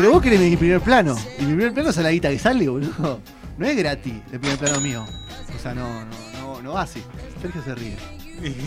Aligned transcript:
Pero 0.00 0.12
vos 0.12 0.22
querés 0.22 0.40
mi 0.40 0.56
primer 0.56 0.80
plano. 0.80 1.14
Y 1.38 1.42
mi 1.42 1.52
primer 1.52 1.74
plano 1.74 1.90
es 1.90 1.96
la 1.98 2.10
guita 2.10 2.30
que 2.30 2.38
sale, 2.38 2.66
boludo. 2.66 3.20
No 3.58 3.66
es 3.66 3.76
gratis 3.76 4.14
el 4.32 4.40
primer 4.40 4.56
plano 4.56 4.80
mío. 4.80 5.04
O 5.54 5.58
sea, 5.62 5.74
no, 5.74 6.06
no, 6.06 6.06
no, 6.40 6.62
no 6.62 6.72
va 6.72 6.80
así. 6.80 7.02
Sergio 7.42 7.62
se 7.62 7.74
ríe. 7.74 7.96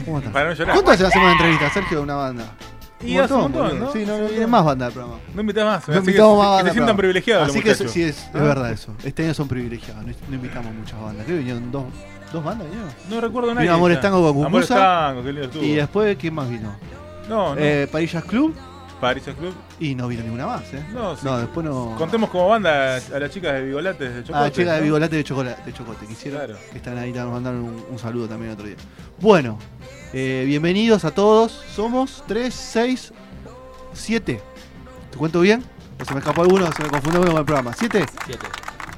¿Cómo 0.06 0.20
estás? 0.20 0.32
Para 0.32 0.50
no 0.50 0.54
llorar. 0.54 0.76
¿Cuánto 0.76 0.92
hace 0.92 1.08
hacemos 1.08 1.26
una 1.26 1.32
entrevista, 1.32 1.72
Sergio, 1.72 1.98
de 1.98 2.04
una 2.04 2.14
banda? 2.14 2.56
Y 3.04 3.18
hace 3.18 3.34
un 3.34 3.42
montón, 3.42 3.68
boludo. 3.70 3.86
¿no? 3.86 3.92
Sí, 3.92 4.06
no, 4.06 4.20
no 4.20 4.30
no. 4.30 4.48
más 4.48 4.64
banda 4.64 4.86
del 4.86 4.94
programa. 4.94 5.20
No 5.34 5.42
invitas 5.42 5.66
más. 5.66 5.88
No 5.88 5.94
que, 5.94 6.00
invitamos 6.02 6.38
más 6.38 6.46
que 6.46 6.50
bandas 6.50 6.60
se 6.60 6.66
del 6.66 6.74
sientan 6.74 6.98
privilegiados 6.98 7.50
Así 7.50 7.62
que 7.64 7.74
sí, 7.74 8.04
es, 8.04 8.18
es 8.18 8.30
¿Ah? 8.36 8.44
verdad 8.44 8.72
eso. 8.72 8.94
Este 9.04 9.24
año 9.24 9.34
son 9.34 9.48
privilegiados. 9.48 10.06
No, 10.06 10.14
no 10.30 10.36
invitamos 10.36 10.72
muchas 10.76 11.02
bandas. 11.02 11.26
¿Qué 11.26 11.34
vinieron? 11.34 11.72
¿Dos, 11.72 11.86
dos 12.32 12.44
bandas 12.44 12.68
vinieron? 12.68 12.94
No 13.10 13.22
recuerdo 13.22 13.56
nadie. 13.56 13.66
Vino 13.66 13.74
Amores 13.74 13.98
ya. 13.98 14.02
Tango 14.02 14.32
con 14.32 14.46
Amores 14.46 14.68
Cucuza. 14.68 14.76
Tango, 14.76 15.24
qué 15.24 15.34
lindo 15.34 15.48
estuvo. 15.48 15.64
Y 15.64 15.72
después, 15.74 16.16
¿quién 16.16 16.36
más 16.36 16.48
vino? 16.48 16.76
No, 17.28 17.56
no. 17.56 17.60
Eh, 17.60 17.88
Paris 17.92 18.12
Jazz 18.12 18.26
Club. 18.26 18.56
Club. 19.38 19.54
Y 19.80 19.96
no 19.96 20.08
vino 20.08 20.24
ninguna 20.24 20.48
más, 20.48 20.74
¿eh? 20.74 20.86
No, 20.94 21.16
sí. 21.16 21.22
No, 21.26 21.38
después 21.38 21.66
no. 21.66 21.96
Contemos 21.98 22.30
como 22.30 22.50
banda 22.50 22.98
a 22.98 23.20
las 23.20 23.32
chicas 23.32 23.54
de 23.54 23.64
Vigolates 23.64 24.16
de 24.16 24.24
Chocote. 24.24 24.46
Ah, 24.46 24.52
chica 24.52 24.74
de 24.74 24.80
¿no? 24.80 24.84
Vigolate 24.86 25.16
de 25.16 25.24
Chocolate, 25.24 25.64
de 25.64 25.74
Chocote, 25.74 26.06
que 26.06 26.14
hicieron. 26.14 26.40
Claro. 26.46 26.60
Que 26.72 26.78
están 26.78 26.98
ahí, 26.98 27.12
nos 27.12 27.32
mandaron 27.32 27.62
un, 27.62 27.86
un 27.90 28.00
saludo 28.00 28.28
también 28.28 28.52
otro 28.54 28.66
día. 28.66 28.76
Bueno, 29.20 29.60
eh, 30.14 30.44
bienvenidos 30.46 31.06
a 31.06 31.12
todos. 31.12 31.52
Somos 31.74 32.24
3, 32.28 32.54
6, 32.54 33.14
7. 33.94 34.42
¿Te 35.12 35.18
cuento 35.18 35.42
bien? 35.42 35.64
¿O 36.02 36.06
se 36.06 36.14
me 36.14 36.20
escapó 36.20 36.42
alguno? 36.42 36.72
¿Se 36.72 36.84
me 36.84 36.90
confundió 36.90 37.22
alguno 37.22 37.32
con 37.32 37.40
el 37.40 37.46
programa? 37.46 37.72
¿7? 37.72 38.06
Siete. 38.26 38.48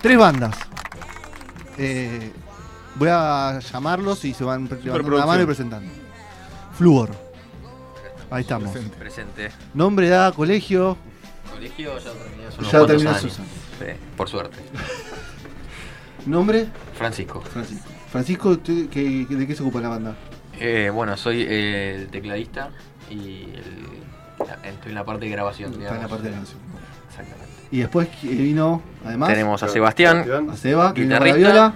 Tres 0.02 0.18
bandas. 0.18 0.56
Eh, 1.78 2.32
voy 2.96 3.10
a 3.12 3.60
llamarlos 3.60 4.24
y 4.26 4.34
se 4.34 4.44
van 4.44 4.70
levantando 4.84 5.18
la 5.18 5.26
mano 5.26 5.44
y 5.44 5.46
presentando. 5.46 5.92
Fluor. 6.78 7.25
Ahí 8.32 8.42
estamos. 8.42 8.72
Presente. 8.72 8.98
Presente. 8.98 9.52
Nombre, 9.74 10.08
edad, 10.08 10.34
colegio. 10.34 10.98
Colegio 11.52 11.98
ya 12.00 12.12
terminé 12.12 12.48
hace 12.48 12.60
unos 12.60 12.72
Ya 12.72 12.80
años. 13.10 13.22
Susan. 13.22 13.46
Sí, 13.80 13.86
por 14.18 14.28
suerte. 14.30 14.58
Nombre, 16.26 16.68
Francisco. 16.98 17.42
Francisco. 17.42 17.88
Francisco, 18.10 18.50
¿usted 18.50 18.90
qué- 18.90 19.26
¿de 19.30 19.48
qué 19.48 19.56
se 19.56 19.62
ocupa 19.62 19.80
la 19.82 19.90
banda? 19.90 20.16
Eh, 20.60 20.90
bueno, 20.94 21.16
soy 21.18 21.42
eh, 21.48 21.96
el 21.96 22.08
tecladista 22.08 22.70
y 23.10 23.44
el- 23.44 24.00
la- 24.48 24.68
estoy 24.70 24.90
en 24.90 24.96
la 24.96 25.04
parte 25.04 25.26
de 25.26 25.32
grabación. 25.32 25.72
Está 25.74 25.78
en 25.78 25.84
la 25.86 25.92
digamos. 25.94 26.10
parte 26.12 26.24
de 26.24 26.32
la 26.32 26.38
canción. 26.38 26.60
Exactamente. 27.10 27.45
Y 27.76 27.80
después 27.80 28.08
vino, 28.22 28.82
además, 29.04 29.30
Tenemos 29.30 29.62
a 29.62 29.68
Sebastián, 29.68 30.26
a 30.50 30.56
Seba, 30.56 30.94
que 30.94 31.02
vino 31.02 31.18
con 31.18 31.28
la 31.28 31.36
guitarrista. 31.36 31.74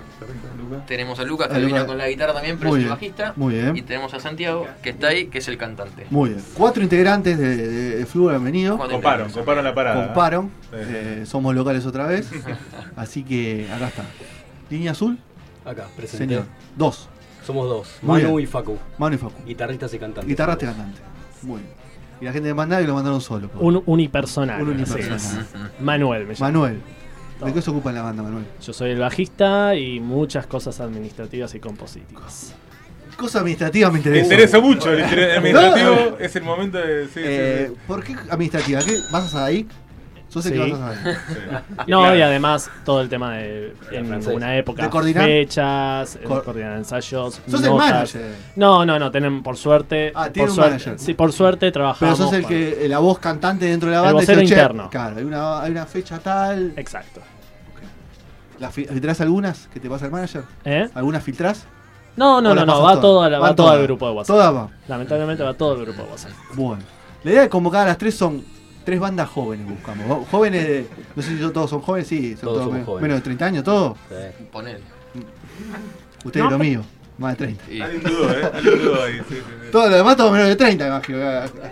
viola. 0.69 0.83
tenemos 0.87 1.19
a 1.19 1.23
Lucas 1.23 1.47
A 1.49 1.53
que 1.55 1.57
vino 1.59 1.69
Lucas. 1.71 1.85
con 1.87 1.97
la 1.97 2.07
guitarra 2.07 2.33
también, 2.33 2.57
pero 2.57 2.69
Muy 2.69 2.79
es 2.79 2.83
el 2.83 2.85
bien. 2.85 2.95
bajista. 2.95 3.33
Muy 3.35 3.53
bien. 3.55 3.75
Y 3.75 3.81
tenemos 3.81 4.13
a 4.13 4.19
Santiago 4.21 4.65
que 4.81 4.91
está 4.91 5.07
ahí, 5.07 5.25
que 5.27 5.39
es 5.39 5.47
el 5.49 5.57
cantante. 5.57 6.05
Muy 6.09 6.29
bien. 6.29 6.41
Cuatro 6.53 6.81
integrantes 6.83 7.37
de, 7.37 7.57
de, 7.57 7.97
de 7.97 8.05
Fluor 8.05 8.33
han 8.35 8.45
venido. 8.45 8.77
Comparon, 8.77 9.29
comparon 9.29 9.63
la 9.65 9.75
parada. 9.75 10.05
Comparon. 10.05 10.51
Eh, 10.71 11.23
somos 11.25 11.53
locales 11.53 11.85
otra 11.85 12.07
vez. 12.07 12.29
Así 12.95 13.23
que 13.23 13.67
acá 13.69 13.87
está. 13.89 14.03
Línea 14.69 14.91
azul, 14.91 15.17
Acá, 15.65 15.87
presente. 15.97 16.27
señor. 16.27 16.45
Dos. 16.77 17.09
Somos 17.45 17.67
dos, 17.67 17.97
Muy 18.03 18.21
Manu 18.21 18.35
bien. 18.37 18.47
y 18.47 18.51
Facu. 18.51 18.77
Mano 18.97 19.15
y 19.15 19.17
Facu. 19.17 19.33
Guitarristas 19.45 19.93
y 19.93 19.99
cantantes. 19.99 20.29
Guitarraste 20.29 20.65
cantante. 20.65 21.01
Muy 21.41 21.59
bien. 21.59 21.78
Y 22.21 22.25
la 22.25 22.33
gente 22.33 22.47
de 22.49 22.53
Mandá 22.53 22.79
que 22.81 22.87
lo 22.87 22.93
mandaron 22.95 23.21
solo. 23.21 23.47
por 23.49 23.63
Un 23.63 23.81
unipersonal. 23.85 24.61
Un 24.61 24.81
así 24.81 24.93
unipersonal. 24.93 25.17
es. 25.77 25.81
Manuel 25.81 26.25
me 26.25 26.33
llamo. 26.33 26.45
Manuel. 26.45 26.81
¿De 27.45 27.53
qué 27.53 27.61
se 27.61 27.69
ocupa 27.69 27.91
la 27.93 28.01
banda, 28.01 28.21
Manuel? 28.21 28.43
Yo 28.61 28.73
soy 28.73 28.91
el 28.91 28.99
bajista 28.99 29.73
y 29.75 29.99
muchas 30.01 30.45
cosas 30.45 30.79
administrativas 30.81 31.55
y 31.55 31.59
compositivas. 31.61 32.53
Cosa 33.15 33.39
administrativa 33.39 33.87
me 33.89 33.93
Me 33.93 33.99
interesa. 33.99 34.23
interesa 34.25 34.59
mucho 34.59 34.91
el 34.91 34.99
interés 35.01 35.37
administrativo. 35.37 36.17
Es 36.19 36.35
el 36.35 36.43
momento 36.43 36.77
de. 36.77 37.05
Sí, 37.05 37.11
sí, 37.15 37.19
Eh, 37.23 37.65
sí. 37.69 37.77
¿Por 37.87 38.03
qué 38.03 38.15
administrativa? 38.29 38.81
¿Qué? 38.81 38.97
¿Vas 39.11 39.33
a 39.35 39.45
ahí? 39.45 39.65
¿Sos 40.29 40.45
el 40.45 40.53
Sí. 40.53 40.59
que 40.59 40.71
vas 40.73 40.81
a? 40.81 40.93
Sí. 40.95 41.09
No, 41.87 41.99
Claro. 42.01 42.15
y 42.15 42.21
además 42.21 42.69
todo 42.85 43.01
el 43.01 43.09
tema 43.09 43.33
de 43.33 43.73
en 43.91 44.13
una 44.31 44.55
época 44.57 44.83
¿De 44.83 44.89
coordinar? 44.89 45.25
fechas, 45.25 46.15
eh, 46.17 46.19
Cor- 46.23 46.43
coordinar 46.43 46.77
ensayos, 46.77 47.41
Sos 47.49 47.63
el 47.63 47.73
manager. 47.73 48.35
No, 48.55 48.85
no, 48.85 48.99
no, 48.99 49.09
tenemos 49.09 49.41
por 49.43 49.57
suerte, 49.57 50.11
Ah, 50.15 50.29
tiene 50.29 50.45
por 50.45 50.49
un 50.51 50.55
suerte, 50.55 50.71
manager. 50.73 50.99
sí, 50.99 51.13
por 51.15 51.33
suerte 51.33 51.59
Pero 51.61 51.73
trabajamos. 51.73 52.17
sos 52.17 52.33
el 52.33 52.45
que, 52.45 52.85
la 52.87 52.99
voz 52.99 53.17
cantante 53.19 53.65
dentro 53.65 53.89
de 53.89 53.95
la 53.95 54.01
El 54.01 54.05
banda. 54.05 54.21
y 54.21 54.25
vocero 54.25 54.41
dice, 54.41 54.53
"Che, 54.55 54.61
interno. 54.61 54.89
Claro, 54.91 55.17
hay 55.17 55.23
una, 55.23 55.61
hay 55.61 55.71
una 55.71 55.85
fecha 55.87 56.19
tal. 56.19 56.73
Exacto. 56.75 57.21
¿La 58.59 58.69
fi- 58.71 58.85
¿Filtrás 58.85 59.21
algunas 59.21 59.67
que 59.73 59.79
te 59.79 59.89
pasa 59.89 60.05
el 60.05 60.11
manager? 60.11 60.43
¿Eh? 60.65 60.89
¿Algunas 60.93 61.23
filtrás? 61.23 61.65
No, 62.17 62.41
no, 62.41 62.51
¿O 62.51 62.53
la 62.53 62.65
no, 62.65 62.73
no, 62.73 62.81
va 62.83 62.89
todas? 62.91 63.01
todo, 63.01 63.21
a 63.23 63.29
la- 63.29 63.39
va 63.39 63.55
todo 63.55 63.69
al 63.69 63.81
grupo 63.83 64.07
de 64.07 64.13
WhatsApp. 64.13 64.35
Todas 64.35 64.53
va. 64.53 64.69
Lamentablemente 64.87 65.41
va 65.43 65.53
todo 65.53 65.73
el 65.75 65.85
grupo 65.85 66.03
de 66.03 66.09
WhatsApp. 66.09 66.31
Bueno. 66.55 66.83
La 67.23 67.31
idea 67.31 67.41
de 67.43 67.49
convocar 67.49 67.81
a 67.83 67.85
las 67.85 67.97
tres 67.97 68.15
son 68.15 68.43
tres 68.85 68.99
bandas 68.99 69.29
jóvenes 69.29 69.67
buscamos. 69.69 70.27
Jóvenes 70.29 70.67
de. 70.67 70.87
No 71.15 71.21
sé 71.21 71.29
si 71.29 71.37
yo- 71.39 71.51
todos 71.51 71.69
son 71.69 71.81
jóvenes, 71.81 72.07
sí, 72.07 72.31
son 72.33 72.41
Todos 72.41 72.53
todos, 72.53 72.63
somos 72.65 72.79
me- 72.79 72.85
jóvenes. 72.85 73.01
menos 73.03 73.17
de 73.17 73.21
30 73.23 73.45
años, 73.45 73.63
todos. 73.63 73.97
Sí. 74.09 74.45
Ponele. 74.51 74.79
Ustedes 76.25 76.43
No, 76.45 76.51
lo 76.51 76.59
mío, 76.59 76.81
más 77.17 77.31
de 77.37 77.37
30. 77.45 77.71
Y- 77.71 77.81
Alguien 77.81 78.03
dudó, 78.03 78.31
¿eh? 78.31 78.51
Alguien 78.53 78.79
dudó 78.79 79.03
ahí. 79.03 79.13
Sí, 79.19 79.23
sí, 79.29 79.35
sí. 79.35 79.71
Todo 79.71 79.89
lo 79.89 79.95
demás, 79.97 80.17
todos 80.17 80.31
menos 80.31 80.47
de 80.47 80.55
30, 80.55 80.87
imagino. 80.87 81.19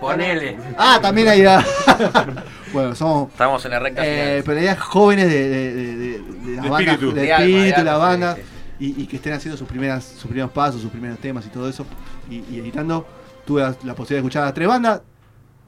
Ponele. 0.00 0.58
Ah, 0.76 0.98
también 1.02 1.28
hay. 1.28 1.42
bueno, 2.72 2.94
somos. 2.94 3.30
Estamos 3.30 3.64
en 3.64 3.70
la 3.72 3.78
recta 3.78 4.02
Eh, 4.04 4.42
pero 4.44 4.58
es 4.60 4.78
jóvenes 4.78 5.28
de, 5.28 5.48
de, 5.48 5.74
de, 5.74 5.96
de- 5.96 6.18
de 6.18 6.54
las 6.56 6.64
De 6.64 6.70
bandas, 6.70 6.94
espíritu. 6.94 7.14
de 7.14 7.30
espíritu, 7.30 7.82
la 7.84 7.96
banda, 7.96 8.36
sí, 8.36 8.42
Y, 8.80 9.02
y 9.02 9.06
que 9.06 9.16
estén 9.16 9.32
haciendo 9.32 9.56
sus 9.58 9.66
primeras 9.68 10.04
sus 10.04 10.26
primeros 10.26 10.50
pasos, 10.52 10.80
sus 10.80 10.90
primeros 10.90 11.18
temas 11.18 11.44
y 11.46 11.48
todo 11.50 11.68
eso. 11.68 11.84
Y, 12.30 12.44
y 12.50 12.60
editando, 12.60 13.06
tuve 13.44 13.62
la, 13.62 13.68
la 13.84 13.94
posibilidad 13.94 14.08
de 14.08 14.16
escuchar 14.18 14.42
a 14.42 14.46
las 14.46 14.54
tres 14.54 14.68
bandas. 14.68 15.02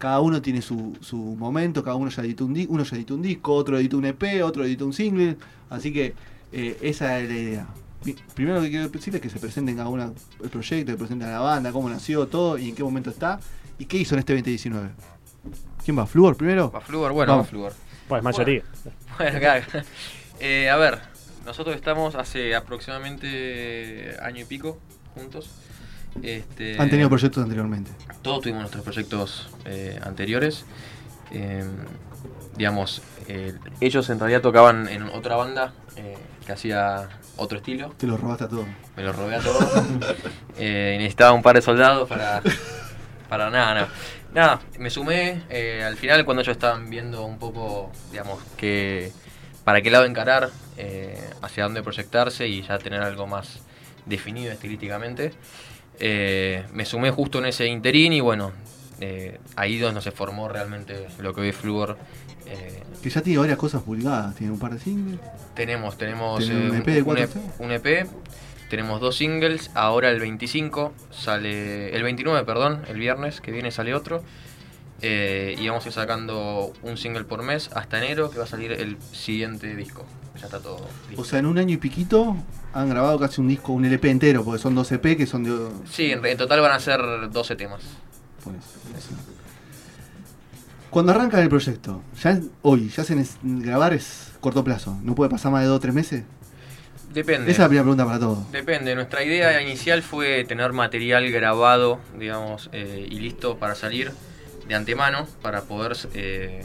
Cada 0.01 0.21
uno 0.21 0.41
tiene 0.41 0.63
su, 0.63 0.97
su 1.03 1.17
momento, 1.19 1.85
cada 1.85 1.95
uno 1.97 2.09
ya 2.11 2.23
editó 2.23 2.47
un 2.47 2.55
disco, 2.55 2.73
uno 2.73 2.85
ya 2.85 2.97
editó 2.97 3.15
un 3.15 3.21
disco, 3.21 3.53
otro 3.53 3.79
editó 3.79 3.99
un 3.99 4.07
EP, 4.07 4.43
otro 4.43 4.65
editó 4.65 4.87
un 4.87 4.95
single. 4.95 5.37
Así 5.69 5.93
que 5.93 6.15
eh, 6.53 6.79
esa 6.81 7.21
es 7.21 7.29
la 7.29 7.35
idea. 7.35 7.67
Primero 8.35 8.57
lo 8.57 8.63
que 8.63 8.71
quiero 8.71 8.89
decir 8.89 9.15
es 9.15 9.21
que 9.21 9.29
se 9.29 9.39
presenten 9.39 9.77
cada 9.77 9.91
uno 9.91 10.15
el 10.43 10.49
proyecto, 10.49 10.93
que 10.93 10.97
presenten 10.97 11.29
a 11.29 11.33
la 11.33 11.41
banda, 11.41 11.71
cómo 11.71 11.91
nació 11.91 12.27
todo 12.29 12.57
y 12.57 12.71
en 12.71 12.75
qué 12.75 12.83
momento 12.83 13.11
está 13.11 13.41
y 13.79 13.85
qué 13.85 13.99
hizo 13.99 14.15
en 14.15 14.21
este 14.21 14.33
2019. 14.33 14.89
¿Quién 15.85 15.99
va? 15.99 16.07
¿Fluor 16.07 16.35
primero? 16.35 16.71
Va 16.71 16.81
Fluor, 16.81 17.13
bueno, 17.13 17.33
Vamos. 17.33 17.47
va 17.47 17.51
Fluor. 17.51 17.73
Pues 18.09 18.23
mayoría. 18.23 18.63
Bueno, 19.19 19.39
claro. 19.39 19.67
Eh, 20.41 20.71
a 20.71 20.77
ver, 20.77 20.99
nosotros 21.45 21.77
estamos 21.77 22.15
hace 22.15 22.55
aproximadamente 22.55 24.17
año 24.23 24.41
y 24.41 24.45
pico 24.47 24.79
juntos. 25.15 25.51
Este, 26.23 26.81
Han 26.81 26.91
tenido 26.91 27.09
proyectos 27.09 27.43
anteriormente. 27.43 27.91
Todos 28.23 28.43
tuvimos 28.43 28.63
nuestros 28.63 28.85
proyectos 28.85 29.49
eh, 29.65 29.99
anteriores. 30.03 30.65
Eh, 31.31 31.65
digamos, 32.57 33.03
eh, 33.29 33.55
ellos 33.81 34.11
en 34.11 34.19
realidad 34.19 34.43
tocaban 34.43 34.89
en 34.89 35.05
otra 35.05 35.37
banda 35.37 35.73
que 36.47 36.53
hacía 36.53 37.09
otro 37.37 37.59
estilo. 37.59 37.95
Te 37.97 38.07
lo 38.07 38.17
robaste 38.17 38.45
a 38.45 38.49
todo. 38.49 38.67
Me 38.97 39.03
lo 39.03 39.13
robé 39.13 39.37
a 39.37 39.41
todos. 39.41 39.65
Eh, 40.63 40.97
necesitaba 40.99 41.33
un 41.33 41.41
par 41.41 41.57
de 41.57 41.63
soldados 41.63 42.07
para. 42.07 42.43
Para 43.31 43.49
nada, 43.49 43.73
nada. 43.73 43.89
Nada, 44.35 44.61
me 44.79 44.91
sumé. 44.91 45.43
al 45.87 45.97
final, 45.97 46.27
cuando 46.27 46.43
ellos 46.43 46.53
estaban 46.53 46.91
viendo 46.91 47.25
un 47.25 47.39
poco, 47.39 47.91
digamos, 48.11 48.43
que. 48.59 49.11
Para 49.65 49.81
qué 49.81 49.91
lado 49.91 50.05
encarar, 50.05 50.51
hacia 51.41 51.63
dónde 51.65 51.83
proyectarse 51.83 52.47
y 52.47 52.61
ya 52.61 52.79
tener 52.79 53.01
algo 53.01 53.27
más 53.27 53.61
definido 54.05 54.53
estilísticamente. 54.53 55.33
Eh, 56.01 56.65
me 56.73 56.85
sumé 56.85 57.11
justo 57.11 57.39
en 57.39 57.47
ese 57.47 57.67
interín 57.67 58.13
y 58.13 58.21
bueno, 58.21 58.53
eh, 59.01 59.39
ahí 59.57 59.79
donde 59.79 60.01
se 60.03 60.11
formó 60.11 60.49
realmente 60.49 61.07
lo 61.19 61.35
que 61.35 61.43
hoy 61.43 61.49
es 61.51 61.57
Fluor. 61.57 61.97
eh, 62.47 62.83
Que 63.03 63.11
ya 63.11 63.21
tiene 63.23 63.39
varias 63.39 63.59
cosas 63.59 63.83
publicadas. 63.83 64.35
Tiene 64.35 64.53
un 64.53 64.59
par 64.59 64.73
de 64.75 64.81
singles. 64.81 65.21
tenemos, 65.55 65.97
tenemos 65.97 66.39
¿Tiene 66.45 66.71
un 66.71 66.77
eh, 66.77 66.79
EP 66.79 66.87
de 66.87 66.99
EP, 66.99 67.05
temas? 67.31 67.55
un 67.59 67.73
EP, 67.73 68.07
tenemos 68.69 69.01
dos 69.01 69.17
singles, 69.17 69.71
ahora 69.75 70.11
el 70.11 70.21
25 70.21 70.93
sale, 71.11 71.95
el 71.95 72.03
29, 72.03 72.45
perdón, 72.45 72.83
el 72.89 72.99
viernes 72.99 73.41
que 73.41 73.51
viene 73.53 73.71
sale 73.71 73.95
otro. 73.95 74.23
Eh, 75.03 75.55
y 75.59 75.69
vamos 75.69 75.85
a 75.85 75.89
ir 75.89 75.93
sacando 75.95 76.73
un 76.83 76.97
single 76.97 77.25
por 77.25 77.43
mes 77.43 77.71
hasta 77.75 77.99
enero 77.99 78.31
que 78.31 78.39
va 78.39 78.45
a 78.45 78.49
salir 78.49 78.73
el 78.73 78.97
siguiente 79.13 79.75
disco. 79.77 80.05
Ya 80.39 80.47
está 80.47 80.61
todo 80.61 80.79
listo. 81.09 81.21
O 81.21 81.25
sea, 81.25 81.39
en 81.41 81.47
un 81.47 81.59
año 81.59 81.75
y 81.75 81.77
piquito 81.79 82.37
han 82.73 82.89
grabado 82.89 83.19
casi 83.19 83.41
un 83.41 83.49
disco, 83.49 83.73
un 83.73 83.85
LP 83.85 84.11
entero, 84.11 84.45
porque 84.45 84.61
son 84.63 84.75
dos 84.75 84.91
EP 84.93 85.17
que 85.17 85.27
son 85.27 85.45
de. 85.45 85.69
sí, 85.91 86.11
en, 86.13 86.25
en 86.25 86.37
total 86.39 86.61
van 86.61 86.73
a 86.73 86.81
ser 86.81 87.01
12 87.31 87.57
temas. 87.57 87.83
Pones, 88.45 88.65
así. 88.97 89.15
Cuando 90.89 91.13
arrancan 91.13 91.41
el 91.43 91.49
proyecto, 91.49 92.03
ya 92.21 92.41
hoy, 92.63 92.89
ya 92.89 93.03
hacen 93.03 93.19
es- 93.21 93.37
grabar 93.43 93.93
es 93.93 94.33
corto 94.41 94.65
plazo, 94.65 94.99
no 95.03 95.15
puede 95.15 95.31
pasar 95.31 95.53
más 95.53 95.63
de 95.63 95.69
dos 95.69 95.77
o 95.77 95.81
tres 95.81 95.95
meses. 95.95 96.25
Depende. 97.13 97.51
Esa 97.51 97.53
es 97.53 97.59
la 97.59 97.67
primera 97.69 97.83
pregunta 97.85 98.07
para 98.07 98.19
todos. 98.19 98.51
Depende, 98.53 98.95
nuestra 98.95 99.23
idea 99.25 99.61
inicial 99.63 100.03
fue 100.03 100.45
tener 100.45 100.73
material 100.73 101.31
grabado, 101.31 101.99
digamos, 102.19 102.71
eh, 102.73 103.07
y 103.11 103.19
listo 103.21 103.57
para 103.59 103.75
salir 103.75 104.13
de 104.71 104.77
antemano, 104.77 105.27
para 105.43 105.63
poder... 105.63 105.97
eh, 106.15 106.65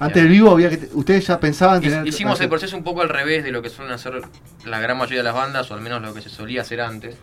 Antes 0.00 0.22
del 0.22 0.32
vivo 0.32 0.50
había 0.50 0.68
que 0.68 0.78
te- 0.78 0.94
ustedes 0.94 1.26
ya 1.26 1.38
pensaban 1.40 1.80
tener. 1.80 2.06
Hicimos 2.06 2.40
el 2.40 2.48
proceso 2.48 2.76
un 2.76 2.82
poco 2.84 3.02
al 3.02 3.08
revés 3.08 3.44
de 3.44 3.52
lo 3.52 3.62
que 3.62 3.70
suelen 3.70 3.94
hacer 3.94 4.20
la 4.64 4.80
gran 4.80 4.98
mayoría 4.98 5.18
de 5.20 5.24
las 5.24 5.34
bandas, 5.34 5.70
o 5.70 5.74
al 5.74 5.80
menos 5.80 6.02
lo 6.02 6.12
que 6.12 6.20
se 6.22 6.28
solía 6.28 6.62
hacer 6.62 6.80
antes, 6.80 7.16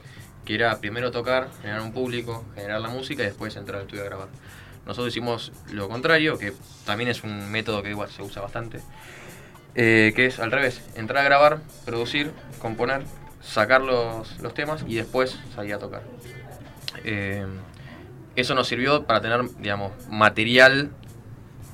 que 0.45 0.55
era 0.55 0.79
primero 0.79 1.11
tocar, 1.11 1.49
generar 1.61 1.81
un 1.81 1.91
público, 1.91 2.45
generar 2.55 2.79
la 2.81 2.87
música 2.89 3.21
y 3.23 3.25
después 3.25 3.55
entrar 3.57 3.77
al 3.79 3.85
estudio 3.85 4.03
a 4.03 4.05
grabar. 4.05 4.27
Nosotros 4.85 5.09
hicimos 5.13 5.51
lo 5.71 5.87
contrario, 5.89 6.37
que 6.37 6.53
también 6.85 7.09
es 7.09 7.23
un 7.23 7.51
método 7.51 7.83
que 7.83 7.89
igual 7.89 8.09
se 8.09 8.21
usa 8.21 8.41
bastante, 8.41 8.79
eh, 9.75 10.13
que 10.15 10.25
es 10.27 10.39
al 10.39 10.51
revés, 10.51 10.81
entrar 10.95 11.19
a 11.19 11.23
grabar, 11.23 11.59
producir, 11.85 12.31
componer, 12.59 13.03
sacar 13.41 13.81
los, 13.81 14.39
los 14.39 14.53
temas 14.53 14.83
y 14.87 14.95
después 14.95 15.37
salir 15.53 15.73
a 15.73 15.79
tocar. 15.79 16.03
Eh, 17.03 17.45
eso 18.35 18.55
nos 18.55 18.67
sirvió 18.67 19.05
para 19.05 19.21
tener, 19.21 19.41
digamos, 19.59 19.91
material 20.09 20.91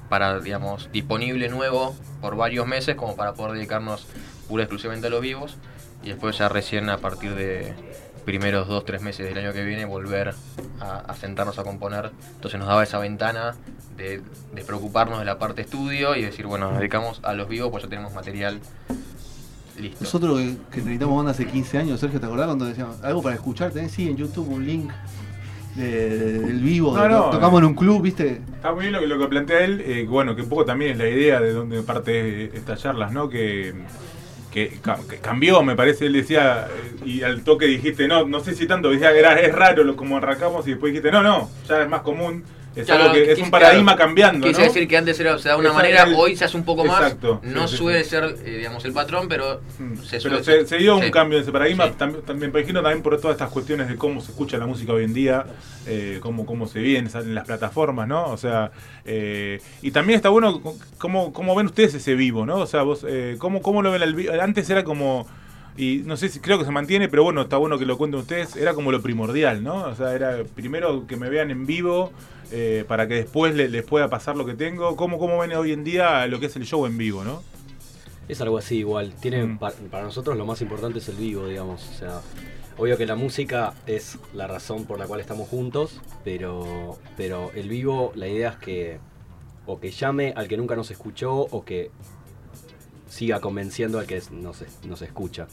para, 0.10 0.40
digamos, 0.40 0.90
disponible 0.92 1.50
nuevo 1.50 1.96
por 2.20 2.36
varios 2.36 2.68
meses 2.68 2.96
como 2.96 3.16
para 3.16 3.34
poder 3.34 3.54
dedicarnos 3.54 4.08
pura 4.48 4.64
y 4.64 4.66
exclusivamente 4.66 5.08
a 5.08 5.10
los 5.10 5.22
vivos 5.22 5.58
y 6.04 6.10
después 6.10 6.38
ya 6.38 6.50
recién 6.50 6.90
a 6.90 6.98
partir 6.98 7.36
de 7.36 7.74
primeros 8.26 8.68
dos, 8.68 8.86
tres 8.86 9.02
meses 9.02 9.28
del 9.28 9.38
año 9.38 9.54
que 9.54 9.64
viene 9.64 9.86
volver 9.86 10.34
a, 10.80 11.16
sentarnos 11.16 11.60
a 11.60 11.64
componer. 11.64 12.12
Entonces 12.36 12.60
nos 12.60 12.68
daba 12.68 12.84
esa 12.84 13.00
ventana 13.00 13.56
de, 13.96 14.22
de 14.54 14.64
preocuparnos 14.64 15.20
de 15.20 15.26
la 15.26 15.38
parte 15.38 15.62
estudio 15.62 16.16
y 16.16 16.24
decir, 16.24 16.48
bueno, 16.48 16.70
nos 16.70 16.80
dedicamos 16.80 17.20
a 17.24 17.34
los 17.34 17.48
vivos 17.48 17.72
pues 17.72 17.84
ya 17.84 17.90
tenemos 17.90 18.14
material 18.14 18.60
listo. 19.80 20.04
Nosotros 20.04 20.40
que, 20.72 20.78
necesitamos 20.78 21.16
banda 21.16 21.32
hace 21.32 21.46
15 21.48 21.78
años, 21.78 22.00
Sergio, 22.00 22.20
¿te 22.20 22.26
acordás 22.26 22.48
cuando 22.48 22.66
decíamos 22.66 23.02
algo 23.04 23.22
para 23.22 23.36
escuchar? 23.36 23.72
¿Tenés 23.72 23.92
sí 23.92 24.10
en 24.10 24.18
YouTube 24.18 24.50
un 24.50 24.66
link 24.66 24.92
de- 25.76 26.10
de- 26.20 26.40
del 26.40 26.60
vivo? 26.60 26.96
No, 26.96 27.04
de- 27.04 27.10
no, 27.10 27.30
tocamos 27.30 27.62
eh. 27.62 27.64
en 27.64 27.70
un 27.70 27.76
club, 27.76 28.02
¿viste? 28.02 28.42
Está 28.56 28.72
muy 28.74 28.82
bien 28.82 28.94
lo 28.94 29.00
que, 29.00 29.08
lo 29.08 29.20
que 29.20 29.28
plantea 29.28 29.60
él, 29.64 29.82
eh, 29.86 30.06
bueno, 30.10 30.36
que 30.36 30.42
un 30.42 30.50
poco 30.50 30.66
también 30.66 30.92
es 30.92 30.98
la 30.98 31.08
idea 31.10 31.40
de 31.40 31.54
donde 31.54 31.82
parte 31.84 32.46
estas 32.56 32.82
charlas, 32.82 33.12
¿no? 33.12 33.30
Que, 33.30 33.74
que, 34.52 34.70
que 35.10 35.18
cambió, 35.18 35.62
me 35.62 35.76
parece, 35.76 36.08
él 36.08 36.14
decía, 36.14 36.68
eh, 36.68 37.06
y 37.06 37.22
al 37.22 37.44
toque 37.44 37.66
dijiste, 37.68 38.08
no, 38.08 38.26
no 38.26 38.40
sé 38.40 38.56
si 38.56 38.66
tanto, 38.68 38.90
decía, 38.90 39.12
era, 39.12 39.40
es 39.40 39.54
raro 39.54 39.84
lo 39.84 39.96
como 39.96 40.18
arrancamos 40.18 40.68
y 40.68 40.72
después 40.72 40.92
dijiste, 40.92 41.12
no, 41.12 41.22
no, 41.22 41.50
ya 41.68 41.84
es 41.84 41.90
más 41.90 42.02
común, 42.02 42.44
es 42.76 42.86
Claro, 42.86 43.04
algo 43.06 43.16
que 43.16 43.32
es 43.32 43.40
un 43.40 43.52
paradigma 43.52 43.96
claro, 43.96 44.08
cambiando, 44.08 44.48
Quise 44.48 44.60
¿no? 44.62 44.68
decir 44.68 44.88
que 44.88 44.98
antes 44.98 45.20
era, 45.20 45.38
se 45.40 45.50
da 45.50 45.58
una 45.58 45.70
Esa 45.70 45.78
manera, 45.78 46.02
era 46.04 46.10
el- 46.10 46.16
hoy 46.16 46.36
se 46.36 46.46
hace 46.46 46.56
un 46.56 46.64
poco 46.64 46.86
más. 46.86 47.02
Exacto, 47.02 47.42
No 47.44 47.68
sí, 47.68 47.78
suele 47.78 48.04
sí. 48.04 48.12
ser, 48.12 48.36
eh, 48.46 48.58
digamos, 48.58 48.86
el 48.86 48.94
patrón, 48.94 49.28
pero 49.28 49.62
Mm, 49.80 49.96
se 50.04 50.20
Pero 50.20 50.44
suele 50.44 50.64
se, 50.64 50.68
se 50.68 50.78
dio 50.78 50.98
un 50.98 51.10
cambio 51.10 51.38
en 51.38 51.44
ese 51.44 51.52
paradigma, 51.52 51.92
también, 51.94 52.24
también, 52.26 52.52
me 52.52 52.60
imagino 52.60 52.82
también 52.82 53.02
por 53.02 53.20
todas 53.20 53.36
estas 53.36 53.50
cuestiones 53.50 53.88
de 53.88 53.96
cómo 53.96 54.22
se 54.22 54.32
escucha 54.32 54.58
la 54.58 54.66
música 54.68 54.94
hoy 54.94 55.06
en 55.06 55.14
día, 55.14 55.46
eh, 55.86 56.20
cómo, 56.22 56.46
cómo 56.46 56.68
se 56.68 56.80
ve 56.80 56.98
en, 56.98 57.08
esa- 57.08 57.20
en 57.20 57.34
las 57.34 57.46
plataformas, 57.46 58.08
¿no? 58.08 58.28
O 58.30 58.38
sea, 58.38 58.72
eh, 59.06 59.62
y 59.82 59.92
también 59.92 60.18
está 60.18 60.30
bueno 60.30 60.62
cómo, 60.98 61.34
cómo 61.34 61.56
ven 61.56 61.66
ustedes 61.68 61.94
ese 61.96 62.16
vivo, 62.16 62.46
¿no? 62.46 62.58
O 62.58 62.68
sea, 62.68 62.84
vos, 62.84 63.06
eh, 63.08 63.36
¿cómo, 63.40 63.62
¿cómo 63.62 63.82
lo 63.82 63.92
ven 63.92 64.02
el 64.04 64.14
vivo? 64.16 64.34
Antes 64.40 64.70
era 64.70 64.84
como, 64.84 65.28
y 65.78 66.02
no 66.06 66.18
sé 66.18 66.30
si 66.30 66.40
creo 66.40 66.60
que 66.60 66.66
se 66.66 66.72
mantiene, 66.72 67.08
pero 67.10 67.24
bueno, 67.24 67.42
está 67.42 67.58
bueno 67.58 67.78
que 67.80 67.86
lo 67.86 67.98
cuenten 67.98 68.20
ustedes, 68.22 68.56
era 68.56 68.74
como 68.74 68.92
lo 68.92 69.02
primordial, 69.02 69.64
¿no? 69.64 69.84
O 69.86 69.96
sea, 69.96 70.14
era 70.14 70.44
primero 70.56 71.08
que 71.08 71.16
me 71.18 71.30
vean 71.30 71.52
en 71.52 71.66
vivo. 71.66 72.12
eh, 72.52 72.84
para 72.88 73.08
que 73.08 73.14
después 73.14 73.54
le- 73.54 73.70
les 73.70 73.84
pueda 73.84 74.10
pasar 74.10 74.36
lo 74.36 74.44
que 74.44 74.56
tengo. 74.56 74.96
¿Cómo, 74.96 75.20
¿Cómo 75.20 75.38
ven 75.38 75.54
hoy 75.54 75.72
en 75.72 75.84
día 75.84 76.26
lo 76.26 76.40
que 76.40 76.48
es 76.48 76.56
el 76.56 76.66
show 76.66 76.88
en 76.88 76.98
vivo, 76.98 77.24
no? 77.24 77.44
Es 78.28 78.42
algo 78.42 78.58
así 78.58 78.78
igual. 78.78 79.14
Tiene, 79.22 79.44
Mm. 79.46 79.60
pa- 79.60 79.72
para 79.92 80.04
nosotros 80.06 80.36
lo 80.36 80.48
más 80.48 80.60
importante 80.64 80.98
es 80.98 81.08
el 81.10 81.16
vivo, 81.18 81.46
digamos. 81.48 81.88
O 81.88 81.94
sea, 81.94 82.22
obvio 82.76 82.98
que 82.98 83.06
la 83.06 83.14
música 83.16 83.76
es 83.86 84.18
la 84.34 84.48
razón 84.48 84.86
por 84.86 84.98
la 84.98 85.06
cual 85.06 85.20
estamos 85.20 85.48
juntos, 85.48 86.02
pero, 86.24 86.98
pero 87.16 87.52
el 87.54 87.70
vivo, 87.70 88.12
la 88.16 88.28
idea 88.28 88.50
es 88.50 88.56
que 88.58 88.98
o 89.68 89.80
que 89.80 89.92
llame 89.92 90.34
al 90.36 90.48
que 90.48 90.58
nunca 90.58 90.76
nos 90.76 90.90
escuchó 90.90 91.32
o 91.36 91.64
que 91.64 91.92
siga 93.10 93.40
convenciendo 93.42 94.00
al 94.00 94.06
que 94.08 94.22
nos, 94.32 94.64
nos 94.86 95.02
escucha. 95.02 95.48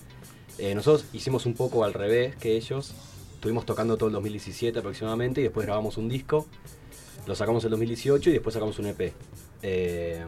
Eh, 0.59 0.75
nosotros 0.75 1.07
hicimos 1.13 1.45
un 1.47 1.55
poco 1.55 1.85
al 1.85 1.93
revés 1.95 2.37
que 2.37 2.57
ellos. 2.57 2.93
Estuvimos 3.35 3.67
tocando 3.67 3.97
todo 3.97 4.09
el 4.09 4.13
2017 4.15 4.79
aproximadamente 4.79 5.41
y 5.41 5.45
después 5.45 5.67
grabamos 5.67 5.97
un 5.99 6.09
disco. 6.09 6.47
Lo 7.27 7.35
sacamos 7.35 7.65
en 7.65 7.71
2018 7.71 8.31
y 8.31 8.33
después 8.35 8.55
sacamos 8.55 8.79
un 8.79 8.87
EP. 8.87 9.13
Eh, 9.63 10.25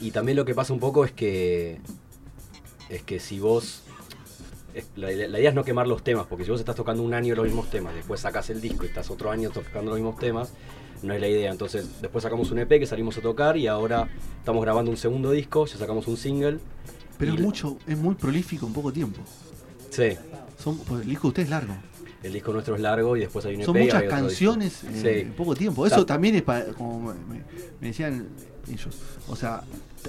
y 0.00 0.10
también 0.10 0.36
lo 0.36 0.44
que 0.44 0.54
pasa 0.54 0.72
un 0.72 0.80
poco 0.80 1.04
es 1.04 1.12
que. 1.12 1.80
Es 2.88 3.02
que 3.02 3.18
si 3.20 3.38
vos. 3.40 3.82
es- 4.74 4.86
la 4.96 5.10
idea 5.12 5.48
es 5.50 5.54
no 5.54 5.64
quemar 5.64 5.86
los 5.88 6.02
temas, 6.04 6.26
porque 6.26 6.44
si 6.44 6.50
vos 6.50 6.60
estás 6.60 6.76
tocando 6.76 7.02
un 7.02 7.14
año 7.14 7.34
los 7.34 7.46
mismos 7.46 7.70
temas, 7.70 7.94
después 7.94 8.20
sacas 8.20 8.50
el 8.50 8.60
disco 8.60 8.84
y 8.84 8.88
estás 8.88 9.10
otro 9.10 9.30
año 9.30 9.50
tocando 9.50 9.90
los 9.92 10.00
mismos 10.00 10.18
temas, 10.18 10.50
no 11.02 11.14
es 11.14 11.20
la 11.20 11.28
idea. 11.28 11.50
Entonces, 11.50 12.00
después 12.00 12.22
sacamos 12.22 12.50
un 12.50 12.58
EP 12.58 12.68
que 12.78 12.86
salimos 12.86 13.16
a 13.18 13.20
tocar 13.20 13.56
y 13.56 13.66
ahora 13.66 14.08
estamos 14.38 14.62
grabando 14.62 14.90
un 14.90 14.96
segundo 14.96 15.30
disco, 15.32 15.66
ya 15.66 15.76
sacamos 15.78 16.06
un 16.08 16.16
single. 16.16 16.58
Pero 17.18 17.34
es 17.34 17.40
mucho, 17.40 17.78
es 17.86 17.96
muy 17.96 18.14
prolífico 18.14 18.66
en 18.66 18.72
poco 18.72 18.92
tiempo. 18.92 19.20
Sí, 19.90 20.10
Son, 20.62 20.76
pues, 20.78 21.02
el 21.02 21.08
disco 21.08 21.22
de 21.24 21.28
usted 21.28 21.42
es 21.44 21.50
largo. 21.50 21.74
el 22.22 22.32
disco 22.32 22.52
nuestro 22.52 22.74
es 22.74 22.80
largo 22.80 23.16
y 23.16 23.20
después 23.20 23.44
hay 23.46 23.54
un 23.54 23.60
EP. 23.60 23.66
Son 23.66 23.78
muchas 23.78 24.02
canciones 24.04 24.84
en, 24.84 25.00
Sí. 25.00 25.08
en 25.08 25.32
poco 25.32 25.54
tiempo. 25.54 25.86
Eso 25.86 26.04
también 26.04 26.34
es 26.34 26.42
para, 26.42 26.64
como 26.72 27.00
me, 27.12 27.42
me 27.80 27.86
decían 27.88 28.26
ellos. 28.68 28.96
O 29.28 29.36
sea, 29.36 29.62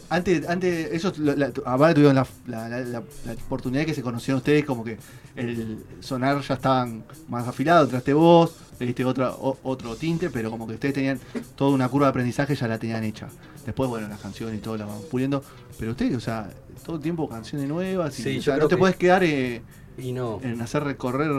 antes, 0.09 0.47
antes 0.49 0.91
ellos 0.93 1.17
la, 1.19 1.51
tuvieron 1.51 2.15
la, 2.15 2.27
la- 2.47 2.79
la- 2.79 3.03
oportunidad 3.45 3.81
de 3.81 3.85
que 3.87 3.93
se 3.93 4.01
conocieron 4.01 4.37
ustedes, 4.37 4.65
como 4.65 4.83
que 4.83 4.97
el 5.35 5.77
sonar 5.99 6.41
ya 6.41 6.55
estaban 6.55 7.03
más 7.29 7.47
afilados, 7.47 7.89
traste 7.89 8.13
vos, 8.13 8.55
le 8.79 8.85
diste 8.85 9.03
otra, 9.06 9.31
o- 9.31 9.57
otro 9.63 9.95
tinte, 9.95 10.29
pero 10.29 10.50
como 10.51 10.68
que 10.68 10.74
ustedes 10.75 10.94
tenían 10.94 11.19
toda 11.56 11.71
una 11.71 11.89
curva 11.89 12.07
de 12.07 12.09
aprendizaje 12.12 12.56
ya 12.56 12.68
la 12.68 12.77
tenían 12.77 13.03
hecha. 13.03 13.27
Después, 13.65 13.89
bueno, 13.89 14.07
las 14.07 14.19
canciones 14.19 14.57
y 14.57 14.62
todo 14.62 14.77
la 14.77 14.85
van 14.85 15.00
puliendo. 15.09 15.44
Pero 15.79 15.91
ustedes, 15.91 16.15
o 16.15 16.19
sea, 16.19 16.50
todo 16.85 16.95
el 16.97 17.01
tiempo 17.01 17.27
canciones 17.27 17.68
nuevas 17.68 18.18
y 18.19 18.24
Sí, 18.24 18.38
o 18.38 18.41
sea, 18.41 18.57
no 18.57 18.68
te 18.68 18.75
que- 18.75 18.79
puedes 18.79 18.95
quedar 18.95 19.24
eh, 19.24 19.62
Y 19.97 20.12
no. 20.12 20.39
en 20.44 20.62
hacer 20.62 20.83
recorrer 20.83 21.31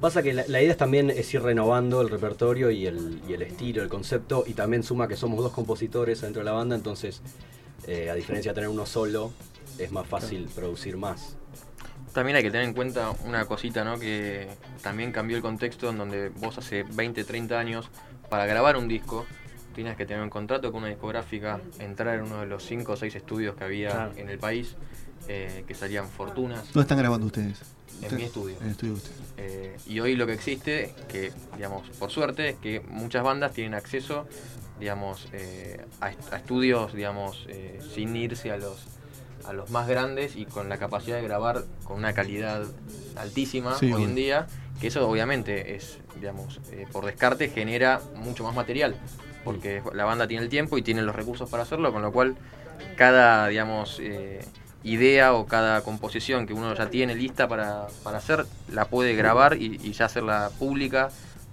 Pasa 0.00 0.22
que 0.22 0.32
la, 0.32 0.44
la 0.48 0.62
idea 0.62 0.70
es 0.72 0.78
también 0.78 1.10
es 1.10 1.32
ir 1.34 1.42
renovando 1.42 2.00
el 2.00 2.08
repertorio 2.08 2.70
y 2.70 2.86
el, 2.86 3.20
y 3.28 3.34
el 3.34 3.42
estilo, 3.42 3.82
el 3.82 3.90
concepto, 3.90 4.44
y 4.46 4.54
también 4.54 4.82
suma 4.82 5.06
que 5.08 5.14
somos 5.14 5.40
dos 5.42 5.52
compositores 5.52 6.22
dentro 6.22 6.40
de 6.40 6.46
la 6.46 6.52
banda, 6.52 6.74
entonces, 6.74 7.20
eh, 7.86 8.08
a 8.08 8.14
diferencia 8.14 8.52
de 8.52 8.54
tener 8.54 8.70
uno 8.70 8.86
solo, 8.86 9.30
es 9.78 9.92
más 9.92 10.06
fácil 10.06 10.48
producir 10.54 10.96
más. 10.96 11.36
También 12.12 12.36
hay 12.36 12.42
que 12.42 12.50
tener 12.50 12.66
en 12.66 12.74
cuenta 12.74 13.10
una 13.24 13.44
cosita, 13.44 13.84
¿no? 13.84 13.98
Que 13.98 14.48
también 14.82 15.12
cambió 15.12 15.36
el 15.36 15.42
contexto 15.42 15.90
en 15.90 15.98
donde 15.98 16.28
vos 16.30 16.58
hace 16.58 16.82
20, 16.82 17.24
30 17.24 17.58
años, 17.58 17.88
para 18.28 18.46
grabar 18.46 18.76
un 18.76 18.88
disco, 18.88 19.26
tenías 19.74 19.96
que 19.96 20.06
tener 20.06 20.22
un 20.22 20.30
contrato 20.30 20.72
con 20.72 20.80
una 20.82 20.88
discográfica, 20.90 21.60
entrar 21.78 22.16
en 22.18 22.24
uno 22.24 22.40
de 22.40 22.46
los 22.46 22.64
5 22.64 22.92
o 22.92 22.96
6 22.96 23.14
estudios 23.14 23.54
que 23.54 23.64
había 23.64 23.90
Claro. 23.90 24.12
en 24.16 24.28
el 24.28 24.38
país, 24.38 24.74
eh, 25.28 25.64
que 25.68 25.74
salían 25.74 26.08
fortunas 26.08 26.64
¿Dónde 26.72 26.80
están 26.80 26.98
grabando 26.98 27.26
ustedes? 27.26 27.60
en 28.02 28.16
mi 28.16 28.22
estudio. 28.24 28.56
En 28.58 28.64
el 28.64 28.70
estudio 28.72 28.92
de 28.94 28.98
ustedes. 28.98 29.20
Eh, 29.36 29.76
y 29.86 30.00
hoy 30.00 30.16
lo 30.16 30.26
que 30.26 30.32
existe, 30.32 30.94
que 31.08 31.32
digamos, 31.56 31.88
por 31.98 32.10
suerte, 32.10 32.48
es 32.50 32.56
que 32.56 32.80
muchas 32.80 33.22
bandas 33.22 33.52
tienen 33.52 33.74
acceso, 33.74 34.26
digamos, 34.80 35.28
eh, 35.32 35.84
a, 36.00 36.10
est- 36.10 36.32
a 36.32 36.36
estudios, 36.38 36.92
digamos, 36.94 37.44
eh, 37.48 37.78
sin 37.94 38.16
irse 38.16 38.50
a 38.50 38.56
los 38.56 38.86
a 39.50 39.52
los 39.52 39.70
más 39.70 39.88
grandes 39.88 40.36
y 40.36 40.46
con 40.46 40.68
la 40.68 40.78
capacidad 40.78 41.16
de 41.16 41.22
grabar 41.24 41.64
con 41.84 41.98
una 41.98 42.12
calidad 42.12 42.62
altísima 43.16 43.74
Sí, 43.74 43.92
hoy 43.92 44.04
en 44.04 44.14
día, 44.14 44.46
que 44.80 44.86
eso 44.86 45.08
obviamente 45.08 45.74
es, 45.74 45.98
digamos, 46.14 46.60
eh, 46.70 46.86
por 46.92 47.04
descarte 47.04 47.48
genera 47.48 48.00
mucho 48.14 48.44
más 48.44 48.54
material, 48.54 48.94
porque 49.44 49.82
la 49.92 50.04
banda 50.04 50.28
tiene 50.28 50.44
el 50.44 50.48
tiempo 50.48 50.78
y 50.78 50.82
tiene 50.82 51.02
los 51.02 51.16
recursos 51.16 51.50
para 51.50 51.64
hacerlo, 51.64 51.92
con 51.92 52.00
lo 52.00 52.12
cual 52.12 52.36
cada, 52.96 53.48
digamos, 53.48 53.98
eh, 54.00 54.44
idea 54.84 55.34
o 55.34 55.46
cada 55.46 55.82
composición 55.82 56.46
que 56.46 56.54
uno 56.54 56.72
ya 56.74 56.88
tiene 56.88 57.16
lista 57.16 57.48
para, 57.48 57.88
para 58.04 58.18
hacer, 58.18 58.46
la 58.72 58.84
puede 58.84 59.14
grabar 59.16 59.56
y, 59.56 59.80
y 59.82 59.92
ya 59.92 60.04
hacerla 60.04 60.50
pública, 60.60 61.10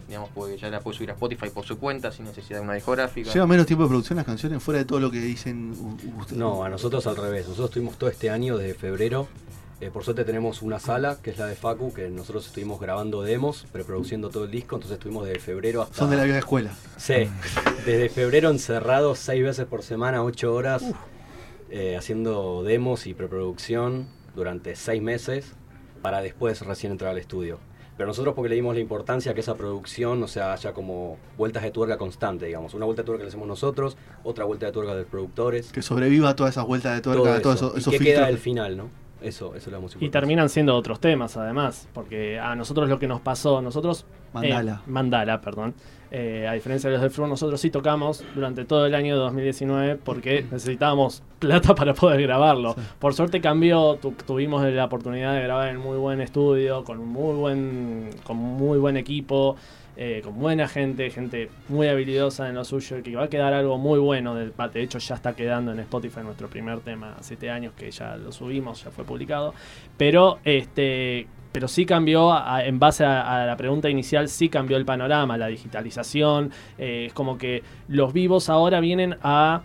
digamos, 0.08 0.30
porque 0.34 0.58
ya 0.58 0.70
la 0.70 0.80
puede 0.80 0.98
subir 0.98 1.10
a 1.12 1.14
Spotify 1.14 1.50
por 1.50 1.66
su 1.66 1.78
cuenta 1.78 2.12
sin 2.12 2.26
necesidad 2.26 2.60
de 2.60 2.64
una 2.64 2.74
discográfica. 2.74 3.32
¿Lleva 3.32 3.48
menos 3.48 3.66
tiempo 3.66 3.84
de 3.84 3.90
producción 3.90 4.18
las 4.18 4.26
canciones 4.26 4.64
fuera 4.64 4.80
de 4.80 4.86
todo 4.86 5.00
lo 5.00 5.12
que 5.12 5.20
dicen 5.20 5.72
ustedes? 6.18 6.38
No, 6.38 6.64
a 6.64 6.70
nosotros 6.70 7.06
al 7.08 7.18
revés. 7.18 7.46
Nosotros 7.48 7.70
estuvimos 7.70 7.98
todo 7.98 8.10
este 8.10 8.30
año, 8.30 8.58
desde 8.58 8.74
febrero. 8.74 9.28
Eh, 9.80 9.92
por 9.92 10.04
suerte 10.04 10.24
tenemos 10.24 10.64
una 10.64 10.80
sala, 10.80 11.18
que 11.22 11.30
es 11.30 11.38
la 11.38 11.46
de 11.46 11.56
Facu, 11.56 11.94
que 11.94 12.10
nosotros 12.10 12.48
estuvimos 12.48 12.80
grabando 12.80 13.22
demos, 13.22 13.68
preproduciendo 13.72 14.30
todo 14.30 14.46
el 14.46 14.52
disco. 14.52 14.76
Entonces 14.76 14.98
estuvimos 14.98 15.26
desde 15.26 15.40
febrero 15.40 15.84
hasta... 15.84 15.96
Son 15.96 16.10
de 16.10 16.16
la 16.16 16.24
vieja 16.24 16.40
escuela. 16.40 16.74
Sí, 16.96 17.30
desde 17.86 18.10
febrero 18.10 18.50
encerrados 18.50 19.20
seis 19.20 19.44
veces 19.44 19.66
por 19.66 19.84
semana, 19.84 20.24
ocho 20.24 20.54
horas, 20.54 20.84
eh, 21.70 21.96
haciendo 21.96 22.64
demos 22.64 23.06
y 23.06 23.14
preproducción 23.14 24.08
durante 24.36 24.76
seis 24.76 25.02
meses 25.02 25.52
para 26.02 26.22
después 26.22 26.62
recién 26.62 26.94
entrar 26.94 27.12
al 27.12 27.18
estudio. 27.18 27.60
Pero 27.98 28.08
nosotros 28.08 28.36
porque 28.36 28.50
le 28.50 28.56
dimos 28.56 28.76
la 28.76 28.82
importancia 28.82 29.32
a 29.32 29.36
que 29.36 29.42
esa 29.42 29.56
producción, 29.56 30.22
o 30.22 30.28
sea, 30.28 30.54
haya 30.54 30.72
como 30.72 31.18
vueltas 31.36 31.64
de 31.64 31.72
tuerca 31.72 31.98
constante, 31.98 32.46
digamos. 32.46 32.76
Una 32.76 32.86
vuelta 32.86 33.02
de 33.02 33.08
tuerca 33.08 33.22
que 33.22 33.26
le 33.26 33.30
hacemos 33.30 33.48
nosotros, 33.48 33.98
otra 34.24 34.46
vuelta 34.46 34.68
de 34.68 34.72
tuerca 34.72 34.94
de 34.94 35.00
los 35.02 35.08
productores. 35.08 35.72
Que 35.72 35.82
sobreviva 35.82 36.36
todas 36.36 36.54
esas 36.54 36.66
vueltas 36.66 36.96
de 36.96 37.02
tuerca, 37.02 37.24
todo 37.24 37.42
todos 37.42 37.56
eso. 37.56 37.76
esos, 37.76 37.94
y 37.94 37.98
filtros. 37.98 38.16
queda 38.20 38.30
el 38.30 38.38
final, 38.38 38.78
¿no? 38.78 38.90
Eso, 39.22 39.56
eso 39.56 39.70
es 39.70 39.74
la 39.74 39.80
música. 39.80 40.06
Y 40.06 40.10
terminan 40.10 40.48
siendo 40.48 40.76
otros 40.76 41.00
temas, 41.00 41.38
además, 41.38 41.88
porque 41.94 42.38
a 42.40 42.56
nosotros 42.56 42.88
lo 42.88 43.00
que 43.00 43.08
nos 43.08 43.20
pasó, 43.20 43.64
nosotros... 43.64 44.06
Mandala. 44.32 44.84
eh, 44.86 44.90
Mandala, 44.90 45.42
perdón. 45.42 45.74
Eh, 46.12 46.48
a 46.48 46.54
diferencia 46.54 46.90
de 46.90 46.96
los 46.96 47.02
del 47.02 47.12
Flu, 47.12 47.28
nosotros 47.28 47.60
sí 47.60 47.70
tocamos 47.70 48.24
durante 48.34 48.64
todo 48.66 48.86
el 48.86 48.96
año 48.96 49.18
2019 49.18 49.98
porque 49.98 50.46
necesitábamos 50.52 51.22
plata 51.40 51.76
para 51.76 51.94
poder 51.94 52.22
grabarlo. 52.22 52.76
Por 53.00 53.14
suerte 53.14 53.42
cambió, 53.42 53.96
tu- 53.96 54.12
tuvimos 54.26 54.64
la 54.64 54.86
oportunidad 54.86 55.36
de 55.36 55.42
grabar 55.44 55.68
en 55.70 55.78
muy 55.78 55.98
buen 55.98 56.22
estudio, 56.22 56.84
con 56.84 57.06
muy 57.06 57.36
buen, 57.36 58.10
con 58.24 58.38
muy 58.38 58.78
buen 58.78 58.96
equipo, 58.98 59.58
eh, 60.00 60.22
con 60.24 60.40
buena 60.40 60.68
gente, 60.68 61.10
gente 61.10 61.50
muy 61.70 61.88
habilidosa 61.88 62.48
en 62.48 62.56
lo 62.56 62.64
suyo, 62.64 63.02
que 63.04 63.16
va 63.16 63.24
a 63.24 63.30
quedar 63.30 63.54
algo 63.54 63.78
muy 63.78 64.00
bueno. 64.00 64.36
del- 64.36 64.54
de 64.74 64.82
hecho, 64.84 65.00
ya 65.00 65.16
está 65.16 65.36
quedando 65.36 65.72
en 65.72 65.80
Spotify 65.80 66.22
nuestro 66.24 66.48
primer 66.48 66.80
tema, 66.80 67.16
siete 67.22 67.50
años 67.50 67.74
que 67.76 67.90
ya 67.92 68.16
lo 68.16 68.32
subimos, 68.32 68.84
ya 68.84 68.92
fue 68.92 69.04
publicado. 69.04 69.54
Pero 69.98 70.40
este 70.46 71.28
pero 71.58 71.68
sí 71.68 71.88
cambió, 71.88 72.32
a- 72.34 72.64
en 72.64 72.78
base 72.78 73.04
a, 73.04 73.42
a 73.42 73.46
la 73.48 73.58
pregunta 73.58 73.90
inicial, 73.90 74.30
sí 74.30 74.48
cambió 74.48 74.78
el 74.78 74.86
panorama, 74.86 75.40
la 75.40 75.48
digitalización. 75.48 76.52
eh, 76.78 77.06
es 77.08 77.14
como 77.14 77.40
que 77.40 77.64
los 77.88 78.14
vivos 78.14 78.48
ahora 78.50 78.80
vienen 78.80 79.16
a, 79.24 79.64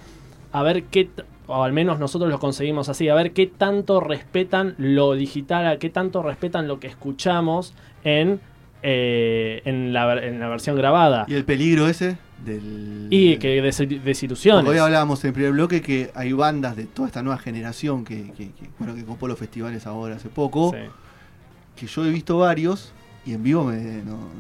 a 0.53 0.63
ver 0.63 0.85
qué, 0.85 1.11
o 1.49 1.63
al 1.63 1.75
menos 1.75 1.99
nosotros 1.99 2.31
lo 2.31 2.39
conseguimos 2.39 2.89
así, 2.89 3.11
a 3.11 3.15
ver 3.15 3.33
qué 3.33 3.47
tanto 3.47 4.01
respetan 4.01 4.75
lo 4.79 5.13
digital, 5.13 5.67
a 5.67 5.77
qué 5.77 5.91
tanto 5.91 6.23
respetan 6.23 6.67
lo 6.67 6.81
que 6.81 6.87
escuchamos 6.87 7.75
en, 8.05 8.41
eh, 8.83 9.61
en, 9.67 9.93
la, 9.93 10.15
en 10.25 10.41
la 10.41 10.49
versión 10.49 10.75
grabada. 10.75 11.27
Y 11.29 11.35
el 11.35 11.45
peligro 11.45 11.89
ese 11.89 12.17
del. 12.43 13.09
Y 13.11 13.37
que 13.37 13.61
des- 13.61 13.87
desilusiones. 14.03 14.67
Hoy 14.67 14.79
hablábamos 14.79 15.23
en 15.25 15.29
el 15.29 15.35
primer 15.35 15.53
bloque 15.53 15.83
que 15.83 16.11
hay 16.15 16.33
bandas 16.33 16.75
de 16.75 16.87
toda 16.87 17.07
esta 17.09 17.23
nueva 17.23 17.39
generación 17.39 18.03
que, 18.03 18.33
que, 18.33 18.47
que, 18.53 18.71
bueno, 18.79 18.95
que 18.95 19.05
copó 19.05 19.29
los 19.29 19.39
festivales 19.39 19.87
ahora 19.87 20.17
hace 20.17 20.31
poco. 20.31 20.71
Sí. 20.73 20.79
Que 21.83 21.89
yo 21.89 22.05
he 22.07 22.11
visto 22.11 22.39
varios 22.39 22.93
y 23.27 23.35
en 23.35 23.43
vivo 23.43 23.65
me. 23.65 23.75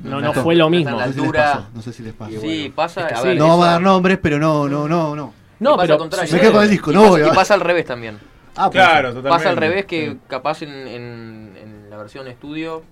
No, 0.04 0.20
No, 0.20 0.32
fue 0.32 0.54
lo 0.54 0.70
mismo. 0.70 0.96
la 0.96 1.06
No 1.08 1.12
sé 1.12 1.12
si 1.12 1.22
les 1.24 1.32
pasó. 1.32 1.66
No 1.74 1.82
sé 1.82 1.92
si 1.92 2.02
les 2.04 2.12
pasó. 2.14 2.30
Y 2.30 2.36
Sí, 2.36 2.46
bueno, 2.60 2.74
pasa. 2.76 3.00
es 3.00 3.06
que 3.08 3.14
a 3.14 3.16
sí. 3.16 3.26
ver, 3.26 3.36
No 3.36 3.48
vamos 3.48 3.66
a 3.66 3.70
dar 3.72 3.82
nombres, 3.82 4.18
pero 4.22 4.38
no, 4.38 4.68
no, 4.68 4.86
no, 4.86 5.16
no. 5.16 5.34
No, 5.58 5.70
pasa 5.72 5.82
pero 5.82 5.94
al 5.94 5.98
contrario. 5.98 6.32
me 6.34 6.40
quedo 6.40 6.52
con 6.52 6.62
el 6.62 6.70
disco, 6.70 6.92
Y 6.92 6.94
no 6.94 7.00
pasa- 7.00 7.10
voy 7.10 7.22
a- 7.22 7.26
Y 7.26 7.30
pasa 7.32 7.54
al 7.54 7.60
revés 7.60 7.84
también. 7.84 8.18
Ah, 8.54 8.70
pues, 8.70 8.84
Claro, 8.84 9.08
totalmente. 9.08 9.28
Pasa 9.30 9.48
al 9.50 9.56
revés 9.56 9.86
que 9.86 10.10
Sí. 10.12 10.18
capaz 10.28 10.62
en, 10.62 10.70
en- 10.70 11.56
en 11.60 11.90
la 11.90 11.96
versión 11.96 12.28
estudio 12.28 12.84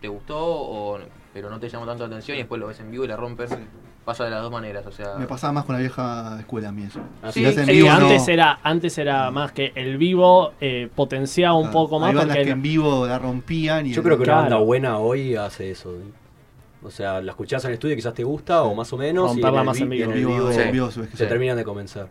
te 0.00 0.06
gustó, 0.06 0.36
o, 0.38 1.00
pero 1.34 1.50
no 1.50 1.58
te 1.58 1.68
llamó 1.68 1.84
tanto 1.84 2.04
la 2.04 2.08
atención 2.14 2.36
y 2.36 2.40
después 2.42 2.60
lo 2.60 2.68
ves 2.68 2.78
en 2.78 2.92
vivo 2.92 3.04
y 3.04 3.08
la 3.08 3.16
rompes. 3.16 3.50
Pasa 4.06 4.24
de 4.24 4.30
las 4.30 4.40
dos 4.40 4.52
maneras, 4.52 4.86
o 4.86 4.92
sea... 4.92 5.16
Me 5.18 5.26
pasaba 5.26 5.52
más 5.52 5.64
con 5.64 5.74
la 5.74 5.80
vieja 5.80 6.36
escuela 6.38 6.68
a 6.68 6.72
mí 6.72 6.84
eso. 6.84 7.00
Ah, 7.22 7.32
Si 7.32 7.40
sí, 7.40 7.42
lo 7.42 7.48
hacen 7.50 7.60
en 7.64 7.66
Sí, 7.66 7.72
vivo, 7.72 7.88
no. 7.88 7.94
antes, 7.96 8.28
era, 8.28 8.60
antes 8.62 8.96
era 8.98 9.30
más 9.32 9.50
que 9.52 9.72
el 9.74 9.98
vivo 9.98 10.52
eh, 10.60 10.88
potenciaba 10.94 11.54
un 11.56 11.64
Claro. 11.64 11.72
poco 11.72 11.98
más 11.98 12.10
Hay 12.10 12.14
bandas 12.14 12.36
porque 12.36 12.44
que 12.46 12.52
en 12.52 12.62
vivo 12.62 13.04
la 13.06 13.18
rompían 13.18 13.84
y 13.86 13.92
Yo 13.92 14.02
creo 14.04 14.16
que 14.16 14.22
una 14.22 14.34
banda 14.34 14.48
Claro. 14.50 14.64
buena 14.64 14.98
hoy 14.98 15.34
hace 15.34 15.72
eso. 15.72 15.92
¿eh? 15.96 16.04
O 16.84 16.90
sea, 16.92 17.20
la 17.20 17.32
escuchás 17.32 17.64
en 17.64 17.70
el 17.70 17.74
estudio 17.74 17.94
y 17.94 17.96
quizás 17.96 18.14
te 18.14 18.22
gusta 18.22 18.62
o 18.62 18.76
más 18.76 18.92
o 18.92 18.96
menos. 18.96 19.32
y 19.36 19.42
Romperla 19.42 19.64
más 19.64 19.80
en 19.80 19.90
vivo. 19.90 20.04
en 20.04 20.10
el 20.12 20.18
vivo, 20.18 20.34
vivo 20.34 20.52
Sí. 20.52 20.60
en 20.60 20.70
vivo 20.72 20.90
se 20.92 21.04
Sí. 21.08 21.26
terminan 21.26 21.56
de 21.56 21.64
convencer. 21.64 22.06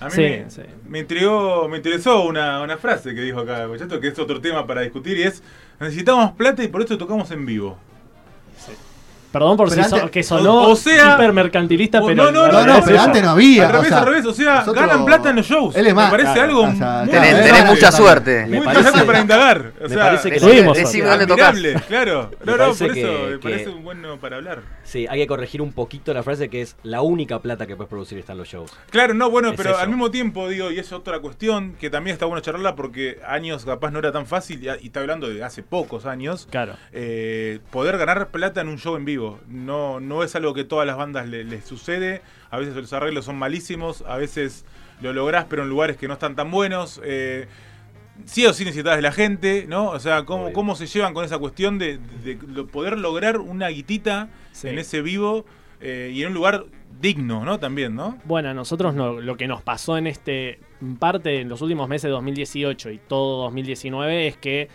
A 0.00 0.06
mí 0.06 0.10
Sí, 0.12 0.20
me, 0.22 0.50
sí. 0.50 0.62
me 0.88 0.98
intrigó, 1.00 1.68
me 1.68 1.76
interesó 1.76 2.24
una, 2.24 2.62
una 2.62 2.78
frase 2.78 3.14
que 3.14 3.20
dijo 3.20 3.40
acá, 3.40 3.66
muchacho, 3.68 4.00
que 4.00 4.08
es 4.08 4.18
otro 4.18 4.40
tema 4.40 4.66
para 4.66 4.80
discutir 4.80 5.18
y 5.18 5.24
es 5.24 5.42
necesitamos 5.78 6.32
plata 6.32 6.64
y 6.64 6.68
por 6.68 6.80
eso 6.80 6.96
tocamos 6.96 7.30
en 7.32 7.44
vivo. 7.44 7.76
Perdón 9.38 9.56
por 9.56 9.68
Pero 9.68 9.82
si 9.84 9.88
so- 9.90 9.96
antes- 9.96 10.10
que 10.10 10.22
sonó 10.22 10.62
o 10.68 10.76
sea- 10.76 11.14
hipermercantilista, 11.14 12.00
o- 12.02 12.06
pero 12.06 12.24
no, 12.24 12.30
no, 12.32 12.52
No, 12.52 12.66
no, 12.66 12.78
es 12.78 12.84
pero 12.84 13.00
antes 13.00 13.22
no 13.22 13.30
había. 13.30 13.66
al 13.66 13.72
revés, 13.72 13.86
o 13.86 13.88
sea, 13.90 13.98
al 13.98 14.06
revés, 14.06 14.26
o 14.26 14.32
sea, 14.34 14.54
nosotros- 14.60 14.86
ganan 14.86 15.04
plata 15.04 15.30
en 15.30 15.36
los 15.36 15.46
shows. 15.46 15.76
Él 15.76 15.86
es 15.86 15.94
más, 15.94 16.06
me 16.06 16.10
parece 16.18 16.32
claro, 16.34 16.48
algo 16.48 16.60
o 16.62 16.74
sea, 16.74 17.00
muy 17.02 17.10
claro, 17.10 17.42
Tenés, 17.44 17.64
mucha 17.66 17.92
suerte. 17.92 18.46
Me 18.46 18.56
Muy 18.56 18.66
parece- 18.66 18.70
interesante 18.80 19.06
para 19.06 19.20
indagar. 19.20 19.72
O 19.78 19.82
me 19.82 19.88
sea, 19.88 20.04
parece 20.04 20.30
que- 20.30 20.40
Tuvimos 20.40 20.78
admirable, 20.78 21.74
claro. 21.88 22.30
No, 22.44 22.56
no, 22.56 22.64
por 22.64 22.70
eso 22.72 22.84
me 22.86 22.92
que- 22.94 23.38
parece 23.42 23.68
un 23.70 23.84
bueno 23.84 24.16
para 24.18 24.36
hablar. 24.36 24.62
Sí, 24.84 25.06
hay 25.08 25.18
que 25.20 25.26
corregir 25.26 25.60
un 25.62 25.72
poquito 25.72 26.14
la 26.14 26.22
frase 26.22 26.48
que 26.48 26.62
es 26.62 26.76
la 26.82 27.02
única 27.02 27.40
plata 27.40 27.66
que 27.66 27.76
puedes 27.76 27.90
producir 27.90 28.18
está 28.18 28.32
en 28.32 28.38
los 28.38 28.48
shows. 28.48 28.72
Claro, 28.90 29.14
no, 29.14 29.30
bueno, 29.30 29.50
Es 29.50 29.56
pero 29.56 29.70
eso. 29.70 29.78
al 29.78 29.88
mismo 29.88 30.10
tiempo, 30.10 30.48
digo, 30.48 30.70
y 30.70 30.78
es 30.78 30.92
otra 30.92 31.18
cuestión 31.20 31.74
que 31.78 31.90
también 31.90 32.14
está 32.14 32.26
bueno 32.26 32.40
charlarla 32.40 32.76
porque 32.76 33.18
años 33.26 33.64
capaz 33.64 33.90
no 33.90 33.98
era 33.98 34.12
tan 34.12 34.26
fácil, 34.26 34.62
y, 34.62 34.68
y 34.84 34.86
está 34.86 35.00
hablando 35.00 35.28
de 35.28 35.42
hace 35.42 35.62
pocos 35.62 36.06
años, 36.06 36.46
Claro. 36.50 36.74
eh, 36.92 37.58
poder 37.70 37.98
ganar 37.98 38.28
plata 38.28 38.60
en 38.60 38.68
un 38.68 38.78
show 38.78 38.96
en 38.96 39.04
vivo. 39.04 39.25
No, 39.48 40.00
no 40.00 40.22
es 40.22 40.34
algo 40.36 40.54
que 40.54 40.64
todas 40.64 40.86
las 40.86 40.96
bandas 40.96 41.28
le- 41.28 41.44
les 41.44 41.64
sucede, 41.64 42.22
a 42.50 42.58
veces 42.58 42.74
los 42.74 42.92
arreglos 42.92 43.24
son 43.24 43.36
malísimos, 43.36 44.02
a 44.06 44.16
veces 44.16 44.64
lo 45.00 45.12
lográs 45.12 45.44
pero 45.48 45.62
en 45.62 45.68
lugares 45.68 45.96
que 45.96 46.08
no 46.08 46.14
están 46.14 46.34
tan 46.36 46.50
buenos. 46.50 47.00
eh, 47.04 47.46
sí 48.24 48.46
o 48.46 48.52
sí 48.54 48.64
necesitas 48.64 48.96
de 48.96 49.02
la 49.02 49.12
gente, 49.12 49.66
¿no? 49.68 49.90
O 49.90 49.98
sea, 50.00 50.24
¿cómo, 50.24 50.52
cómo 50.54 50.74
se 50.74 50.86
llevan 50.86 51.12
con 51.12 51.24
esa 51.24 51.38
cuestión 51.38 51.78
de, 51.78 51.98
poder 52.72 52.98
lograr 52.98 53.38
una 53.38 53.68
guitita 53.68 54.28
Sí. 54.52 54.68
en 54.68 54.78
ese 54.78 55.02
vivo 55.02 55.44
eh, 55.82 56.10
y 56.14 56.22
en 56.22 56.28
un 56.28 56.34
lugar 56.34 56.64
digno, 56.98 57.44
¿no? 57.44 57.58
También, 57.60 57.94
¿no? 57.94 58.16
Bueno, 58.24 58.48
a 58.48 58.54
nosotros 58.54 58.94
no- 58.94 59.20
lo 59.20 59.36
que 59.36 59.46
nos 59.46 59.60
pasó 59.62 59.98
en 59.98 60.06
este 60.06 60.58
parte 60.98 61.40
en 61.42 61.50
los 61.50 61.60
últimos 61.60 61.88
meses 61.90 62.04
de 62.04 62.10
2018 62.10 62.90
y 62.90 62.98
todo 62.98 63.42
2019 63.42 64.26
es 64.28 64.36
que 64.38 64.68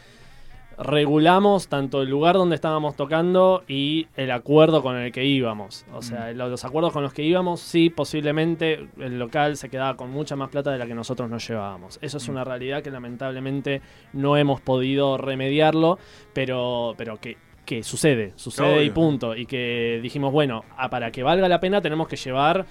regulamos 0.84 1.68
tanto 1.68 2.02
el 2.02 2.10
lugar 2.10 2.36
donde 2.36 2.56
estábamos 2.56 2.96
tocando 2.96 3.64
y 3.68 4.08
el 4.16 4.32
acuerdo 4.32 4.82
con 4.82 4.98
el 4.98 5.12
que 5.12 5.24
íbamos. 5.26 5.86
O 5.94 6.02
sea, 6.02 6.32
lo- 6.34 6.50
los 6.50 6.66
acuerdos 6.66 6.92
con 6.94 7.04
los 7.04 7.14
que 7.14 7.24
íbamos, 7.24 7.60
sí, 7.62 7.90
posiblemente 7.90 8.88
el 9.00 9.20
local 9.20 9.58
se 9.58 9.70
quedaba 9.70 9.96
con 9.96 10.10
mucha 10.12 10.36
más 10.36 10.50
plata 10.50 10.72
de 10.72 10.78
la 10.78 10.86
que 10.88 10.96
nosotros 10.96 11.30
nos 11.30 11.48
llevábamos. 11.48 12.00
Eso 12.02 12.18
es 12.18 12.28
una 12.28 12.44
realidad 12.44 12.82
que 12.82 12.92
lamentablemente 12.92 13.82
no 14.14 14.38
hemos 14.38 14.60
podido 14.62 15.18
remediarlo, 15.18 15.98
pero, 16.34 16.94
pero 16.98 17.18
que, 17.20 17.38
que 17.66 17.84
sucede, 17.84 18.34
sucede 18.36 18.84
y 18.84 18.90
punto. 18.90 19.36
Y 19.36 19.46
que 19.46 20.00
dijimos, 20.02 20.32
bueno, 20.34 20.64
ah, 20.78 20.90
para 20.90 21.12
que 21.12 21.24
valga 21.24 21.48
la 21.48 21.60
pena 21.60 21.82
tenemos 21.82 22.08
que 22.08 22.16
llevar 22.16 22.66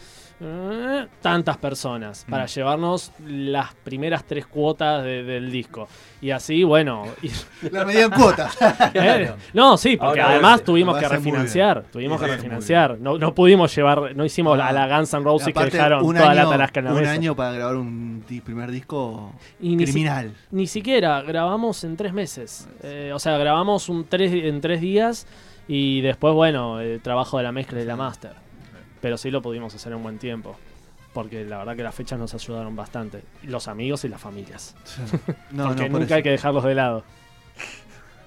tantas 1.21 1.57
personas 1.59 2.25
para 2.29 2.47
llevarnos 2.47 3.13
las 3.27 3.75
primeras 3.75 4.25
tres 4.25 4.47
cuotas 4.47 5.05
de- 5.05 5.23
del 5.23 5.51
disco. 5.51 5.87
Y 6.23 6.31
así, 6.31 6.65
bueno, 6.65 7.05
La 7.71 7.85
medida 7.85 8.05
en 8.05 8.11
cuota. 8.11 8.51
¿Eh? 8.95 9.33
No, 9.53 9.77
sí, 9.77 9.97
porque 9.97 10.21
Ahora 10.21 10.35
además 10.35 10.63
tuvimos 10.65 10.97
que 10.99 11.09
refinanciar. 11.09 11.85
Tuvimos 11.93 12.19
Sí, 12.21 12.27
que 12.27 12.33
refinanciar. 12.37 12.99
No, 13.01 13.19
no 13.19 13.35
pudimos 13.35 13.75
llevar, 13.75 14.15
no 14.17 14.25
hicimos 14.25 14.57
la, 14.57 14.73
la 14.73 14.89
Guns 14.97 15.13
N' 15.15 15.25
Roses 15.25 15.53
que 15.55 15.65
dejaron 15.65 16.05
un 16.05 16.15
toda 16.17 16.31
año, 16.31 16.45
la 16.45 16.49
tarasca 16.51 16.81
en 16.81 16.87
la 16.87 16.93
Un 16.93 17.01
mesa. 17.01 17.13
año 17.13 17.37
para 17.37 17.53
grabar 17.53 17.77
un 17.77 18.25
primer 18.45 18.71
disco 18.71 19.33
Y 19.61 19.77
ni 19.77 19.87
si- 19.87 19.93
criminal. 19.93 20.33
Ni 20.51 20.67
siquiera, 20.67 21.21
grabamos 21.23 21.85
en 21.85 21.97
tres 21.97 22.13
meses. 22.13 22.69
Eh, 22.83 23.13
o 23.15 23.19
sea, 23.19 23.37
grabamos 23.39 23.89
un 23.89 24.05
tres, 24.05 24.33
en 24.33 24.61
tres 24.61 24.81
días 24.81 25.27
y 25.69 26.01
después, 26.01 26.35
bueno, 26.35 26.81
el 26.81 27.01
trabajo 27.01 27.37
de 27.39 27.45
la 27.45 27.53
mezcla 27.53 27.81
y 27.81 27.85
la 27.85 27.97
master. 27.97 28.33
Pero 29.01 29.17
sí 29.19 29.31
lo 29.31 29.41
pudimos 29.43 29.75
hacer 29.75 29.93
en 29.93 30.03
buen 30.03 30.19
tiempo. 30.19 30.57
Porque 31.13 31.45
la 31.45 31.59
verdad 31.59 31.75
que 31.75 31.83
las 31.83 31.95
fechas 31.95 32.19
nos 32.19 32.33
ayudaron 32.35 32.77
bastante. 32.77 33.23
Los 33.43 33.67
amigos 33.69 34.05
y 34.05 34.09
las 34.09 34.21
familias. 34.21 34.77
No, 35.51 35.67
porque 35.69 35.83
no, 35.85 35.91
por 35.93 36.01
nunca 36.01 36.05
eso. 36.05 36.15
hay 36.15 36.23
que 36.23 36.31
dejarlos 36.31 36.63
de 36.65 36.75
lado. 36.75 37.03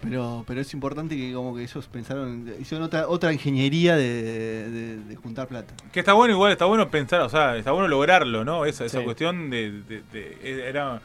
Pero, 0.01 0.43
pero 0.45 0.59
es 0.59 0.73
importante 0.73 1.15
que 1.15 1.31
como 1.33 1.55
que 1.55 1.63
ellos 1.63 1.87
pensaron, 1.87 2.53
hicieron 2.59 2.85
otra, 2.85 3.07
otra 3.07 3.31
ingeniería 3.31 3.95
de, 3.95 4.69
de- 4.69 4.97
de 4.97 5.15
juntar 5.15 5.47
plata. 5.47 5.73
Que 5.93 6.01
está 6.01 6.11
bueno, 6.11 6.33
igual 6.33 6.51
está 6.51 6.65
bueno 6.65 6.89
pensar, 6.91 7.21
o 7.21 7.29
sea, 7.29 7.55
está 7.55 7.71
bueno 7.71 7.87
lograrlo, 7.87 8.43
¿no? 8.43 8.65
Esa, 8.65 8.83
esa 8.83 9.01
cuestión 9.01 9.49
de. 9.49 9.71
de- 9.83 10.03
de- 10.11 10.67
era. 10.69 11.01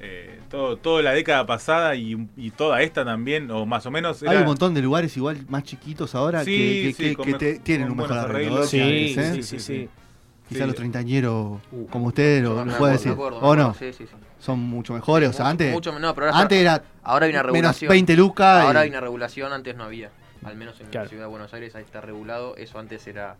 Eh, 0.00 0.40
todo, 0.50 0.76
toda 0.76 1.02
la 1.02 1.12
década 1.12 1.46
pasada 1.46 1.94
y, 1.96 2.28
y 2.36 2.50
toda 2.50 2.82
esta 2.82 3.04
también, 3.04 3.50
o 3.50 3.64
más 3.66 3.86
o 3.86 3.90
menos. 3.90 4.22
Era, 4.22 4.32
Hay 4.32 4.38
un 4.38 4.44
montón 4.44 4.74
de 4.74 4.82
lugares 4.82 5.16
igual 5.16 5.44
más 5.48 5.62
chiquitos 5.64 6.14
ahora 6.14 6.44
Sí, 6.44 6.50
que, 6.56 6.82
que- 6.82 6.92
sí, 6.92 7.08
que- 7.10 7.16
con 7.16 7.24
que 7.26 7.32
mej- 7.32 7.38
te- 7.38 7.58
tienen 7.60 7.90
un 7.90 7.96
mejor 7.96 8.18
arreglo. 8.18 8.64
Sí, 8.66 8.80
antes, 8.80 9.16
¿eh? 9.16 9.34
sí, 9.36 9.42
sí, 9.42 9.58
sí, 9.58 9.60
sí. 9.60 9.88
Quizá 10.48 10.60
Sí. 10.60 10.66
los 10.66 10.76
treintañeros 10.76 11.58
Uh. 11.72 11.86
como 11.86 12.06
ustedes 12.08 12.42
lo, 12.42 12.54
puede 12.56 12.72
acuerdo, 12.74 12.92
decir. 12.92 13.12
¿O 13.12 13.30
no? 13.30 13.36
acuerdo, 13.38 13.74
sí, 13.78 13.92
sí, 13.92 14.04
sí. 14.06 14.12
Son 14.38 14.60
mucho 14.60 14.92
mejores. 14.94 15.30
O 15.30 15.32
sea, 15.32 15.48
antes, 15.48 15.72
mucho- 15.72 15.98
no, 15.98 16.14
pero 16.14 16.26
ahora, 16.28 16.38
antes 16.40 16.58
era 16.58 16.82
ahora 17.02 17.26
hay 17.26 17.32
una 17.32 17.42
menos 17.42 17.52
regulación. 17.54 17.88
20 17.88 18.16
lucas. 18.16 18.64
Ahora 18.64 18.80
y- 18.80 18.82
hay 18.84 18.90
una 18.90 19.00
regulación, 19.00 19.52
antes 19.52 19.74
no 19.76 19.84
había. 19.84 20.10
Al 20.44 20.54
menos 20.56 20.78
en 20.80 20.86
Claro. 20.88 21.06
la 21.06 21.08
ciudad 21.08 21.24
de 21.24 21.30
Buenos 21.30 21.52
Aires 21.54 21.74
ahí 21.74 21.82
está 21.82 22.00
regulado. 22.00 22.54
Eso 22.56 22.78
antes 22.78 23.04
era, 23.08 23.36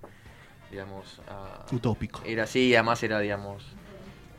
digamos, 0.73 1.21
ah, 1.29 1.65
utópico. 1.71 2.23
era 2.27 2.43
así 2.45 2.69
y 2.69 2.75
además 2.75 3.01
era, 3.05 3.21
digamos, 3.21 3.63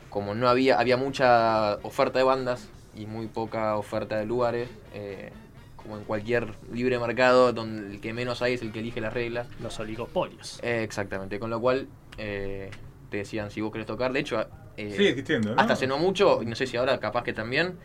como 0.10 0.36
no 0.36 0.48
había, 0.50 0.80
había 0.80 0.98
mucha 0.98 1.76
oferta 1.84 2.20
de 2.20 2.26
bandas 2.26 2.68
y 2.96 3.06
muy 3.06 3.28
poca 3.28 3.76
oferta 3.78 4.18
de 4.18 4.26
lugares, 4.26 4.70
eh, 4.94 5.32
como 5.76 5.98
en 5.98 6.04
cualquier 6.04 6.54
libre 6.74 6.98
mercado, 7.00 7.54
donde 7.54 7.94
el 7.96 8.02
que 8.02 8.14
menos 8.14 8.42
hay 8.42 8.54
es 8.54 8.62
el 8.62 8.72
que 8.72 8.80
elige 8.80 9.02
las 9.02 9.14
reglas. 9.14 9.48
Los 9.62 9.80
oligopolios. 9.80 10.60
Eh, 10.64 10.84
exactamente, 10.84 11.40
con 11.40 11.50
lo 11.50 11.60
cual 11.60 11.88
eh, 12.18 12.72
te 13.10 13.18
decían 13.18 13.52
si 13.52 13.62
vos 13.62 13.72
querés 13.72 13.88
tocar, 13.88 14.12
de 14.14 14.20
hecho, 14.20 14.40
eh, 14.78 14.92
Sigue 14.92 15.10
existiendo, 15.10 15.54
¿no? 15.56 15.62
hasta 15.62 15.74
hace 15.74 15.88
no 15.88 15.98
mucho, 15.98 16.42
y 16.42 16.46
no 16.46 16.56
sé 16.56 16.68
si 16.68 16.78
ahora 16.78 17.00
capaz 17.00 17.24
que 17.24 17.34
también, 17.34 17.78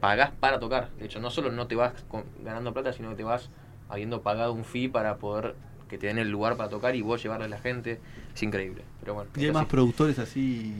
pagás 0.00 0.30
para 0.40 0.58
tocar. 0.58 0.90
De 0.98 1.06
hecho, 1.06 1.20
no 1.20 1.30
solo 1.30 1.50
no 1.52 1.66
te 1.66 1.74
vas 1.74 1.92
con- 2.08 2.24
ganando 2.42 2.72
plata, 2.72 2.92
sino 2.92 3.10
que 3.10 3.16
te 3.16 3.24
vas 3.24 3.50
habiendo 3.88 4.22
pagado 4.22 4.52
un 4.52 4.64
fee 4.64 4.88
para 4.88 5.16
poder 5.18 5.54
que 5.88 5.98
te 5.98 6.06
den 6.06 6.18
el 6.18 6.30
lugar 6.30 6.56
para 6.56 6.68
tocar 6.70 6.94
y 6.94 7.02
vos 7.02 7.22
llevarle 7.22 7.46
a 7.46 7.48
la 7.48 7.58
gente. 7.58 8.00
Es 8.34 8.42
increíble. 8.42 8.82
Pero 9.00 9.14
bueno, 9.14 9.30
¿Y 9.36 9.44
hay 9.44 9.52
más 9.52 9.62
así. 9.62 9.70
productores 9.70 10.18
así, 10.18 10.72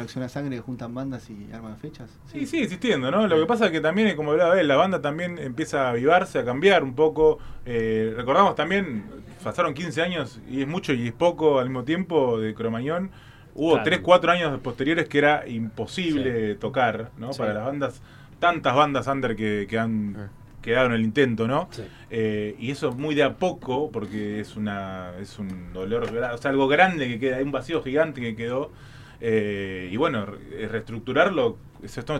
tracción 0.00 0.24
a 0.24 0.28
sangre, 0.28 0.56
que 0.56 0.62
juntan 0.62 0.94
bandas 0.94 1.28
y 1.30 1.52
arman 1.52 1.76
fechas? 1.78 2.10
Sí, 2.26 2.46
sigue 2.46 2.64
existiendo, 2.64 3.10
¿no? 3.10 3.26
Lo 3.26 3.38
que 3.38 3.46
pasa 3.46 3.66
es 3.66 3.72
que 3.72 3.80
también, 3.80 4.14
como 4.16 4.32
hablaba 4.32 4.60
él, 4.60 4.68
la 4.68 4.76
banda 4.76 5.00
también 5.00 5.38
empieza 5.38 5.86
a 5.86 5.90
avivarse, 5.90 6.38
a 6.38 6.44
cambiar 6.44 6.82
un 6.84 6.94
poco. 6.94 7.38
Eh, 7.64 8.12
recordamos 8.16 8.54
también, 8.54 9.04
pasaron 9.42 9.74
15 9.74 10.02
años 10.02 10.40
y 10.50 10.62
es 10.62 10.68
mucho 10.68 10.92
y 10.92 11.08
es 11.08 11.12
poco 11.12 11.58
al 11.58 11.68
mismo 11.68 11.84
tiempo 11.84 12.38
de 12.38 12.54
Cromañón. 12.54 13.10
Hubo 13.54 13.70
Claro. 13.72 13.84
3, 13.84 14.00
4 14.00 14.32
años 14.32 14.60
posteriores 14.60 15.08
que 15.08 15.18
era 15.18 15.48
imposible 15.48 16.54
tocar, 16.56 17.10
¿no? 17.16 17.32
Sí. 17.32 17.38
Para 17.38 17.54
las 17.54 17.64
bandas, 17.64 18.02
tantas 18.38 18.74
bandas 18.74 19.06
under 19.06 19.34
que, 19.34 19.66
que 19.68 19.78
han 19.78 20.28
quedado 20.60 20.86
en 20.86 20.92
el 20.92 21.02
intento, 21.02 21.46
¿no? 21.46 21.68
Sí. 21.70 21.82
Eh, 22.10 22.54
y 22.58 22.70
eso 22.70 22.92
muy 22.92 23.14
de 23.14 23.22
a 23.22 23.34
poco, 23.36 23.90
porque 23.90 24.40
es 24.40 24.56
una 24.56 25.12
es 25.20 25.38
un 25.38 25.72
dolor, 25.72 26.04
o 26.04 26.38
sea, 26.38 26.50
algo 26.50 26.68
grande 26.68 27.08
que 27.08 27.18
queda, 27.18 27.36
hay 27.36 27.44
un 27.44 27.52
vacío 27.52 27.82
gigante 27.82 28.20
que 28.20 28.36
quedó. 28.36 28.70
Eh, 29.20 29.88
y 29.90 29.96
bueno, 29.96 30.26
re- 30.26 30.68
reestructurarlo, 30.68 31.56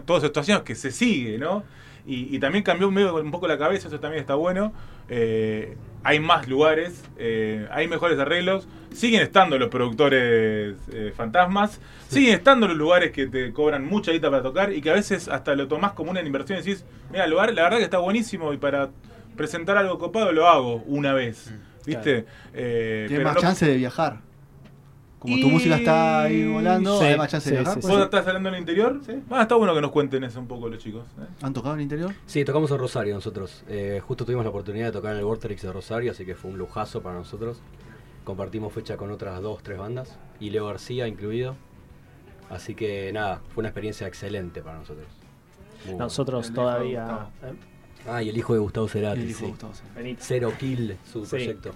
todos 0.04 0.24
estos 0.24 0.48
años 0.48 0.62
que 0.62 0.74
se 0.74 0.90
sigue, 0.90 1.38
¿no? 1.38 1.64
Y, 2.06 2.34
y 2.34 2.38
también 2.38 2.62
cambió 2.62 2.90
medio 2.90 3.16
un 3.16 3.30
poco 3.32 3.48
la 3.48 3.58
cabeza, 3.58 3.88
eso 3.88 3.98
también 3.98 4.20
está 4.20 4.34
bueno. 4.36 4.72
Eh, 5.08 5.76
hay 6.04 6.20
más 6.20 6.46
lugares, 6.48 7.02
eh, 7.18 7.66
hay 7.72 7.88
mejores 7.88 8.16
arreglos, 8.20 8.68
siguen 8.94 9.22
estando 9.22 9.58
los 9.58 9.68
productores 9.68 10.76
eh, 10.92 11.12
fantasmas, 11.16 11.80
siguen 12.08 12.34
estando 12.34 12.68
los 12.68 12.76
lugares 12.76 13.10
que 13.10 13.26
te 13.26 13.52
cobran 13.52 13.84
mucha 13.84 14.12
guita 14.12 14.30
para 14.30 14.42
tocar 14.42 14.72
y 14.72 14.80
que 14.80 14.90
a 14.90 14.94
veces 14.94 15.26
hasta 15.28 15.56
lo 15.56 15.66
tomás 15.66 15.92
como 15.92 16.12
una 16.12 16.20
inversión 16.22 16.58
y 16.58 16.62
decís, 16.62 16.84
mira, 17.10 17.24
el 17.24 17.30
lugar 17.32 17.52
la 17.54 17.62
verdad 17.64 17.78
que 17.78 17.84
está 17.84 17.98
buenísimo 17.98 18.52
y 18.52 18.56
para 18.56 18.90
presentar 19.36 19.76
algo 19.76 19.98
copado 19.98 20.30
lo 20.32 20.48
hago 20.48 20.76
una 20.86 21.12
vez, 21.12 21.52
¿viste? 21.84 22.24
Eh, 22.54 23.06
Tienes 23.08 23.18
pero 23.18 23.24
más 23.24 23.34
no- 23.34 23.40
chance 23.40 23.66
de 23.66 23.76
viajar. 23.76 24.20
Como 25.26 25.40
tu 25.42 25.48
música 25.50 25.76
está 25.76 26.22
ahí 26.22 26.46
volando, 26.46 26.98
Sí, 26.98 27.04
hay 27.06 27.16
más 27.18 27.30
chance 27.30 27.50
de 27.50 27.56
sí, 27.56 27.62
viajar. 27.62 27.82
sí. 27.82 27.88
¿Vos 27.88 28.00
estás 28.02 28.26
hablando 28.26 28.48
en 28.48 28.54
el 28.54 28.60
interior? 28.60 29.00
Sí. 29.04 29.12
Ah, 29.30 29.42
está 29.42 29.54
bueno 29.56 29.74
que 29.74 29.80
nos 29.80 29.90
cuenten 29.90 30.24
eso 30.24 30.40
un 30.40 30.46
poco 30.46 30.68
los 30.68 30.78
chicos. 30.78 31.04
¿eh? 31.20 31.26
¿Han 31.42 31.52
tocado 31.52 31.74
en 31.74 31.80
el 31.80 31.82
interior? 31.84 32.12
Sí, 32.26 32.44
tocamos 32.44 32.70
en 32.70 32.78
Rosario 32.78 33.14
nosotros. 33.14 33.64
Eh, 33.68 34.00
justo 34.06 34.24
tuvimos 34.24 34.44
la 34.44 34.50
oportunidad 34.50 34.86
de 34.86 34.92
tocar 34.92 35.12
en 35.12 35.18
el 35.18 35.24
Vortex 35.24 35.62
de 35.62 35.72
Rosario, 35.72 36.10
así 36.12 36.24
que 36.24 36.34
fue 36.34 36.50
un 36.50 36.58
lujazo 36.58 37.02
para 37.02 37.16
nosotros. 37.16 37.60
Compartimos 38.24 38.72
fecha 38.72 38.96
con 38.96 39.10
otras 39.10 39.40
dos, 39.42 39.62
tres 39.62 39.78
bandas, 39.78 40.18
y 40.40 40.50
Leo 40.50 40.66
García 40.66 41.06
incluido. 41.06 41.56
Así 42.50 42.74
que 42.74 43.12
nada, 43.12 43.40
fue 43.54 43.62
una 43.62 43.68
experiencia 43.68 44.06
excelente 44.06 44.62
para 44.62 44.78
nosotros. 44.78 45.06
Muy. 45.86 45.96
Nosotros 45.96 46.52
todavía. 46.52 47.28
¿eh? 47.42 47.52
Ah, 48.08 48.22
y 48.22 48.28
el 48.28 48.36
hijo 48.38 48.52
de 48.54 48.60
Gustavo 48.60 48.86
Cerati, 48.88 49.20
El 49.20 49.30
hijo 49.30 49.38
sí. 49.38 49.44
de 49.46 49.50
Gustavo. 49.50 49.72
Benito. 49.94 50.22
Zero 50.24 50.52
Kill, 50.58 50.96
su 51.10 51.24
Sí. 51.24 51.30
proyecto. 51.30 51.70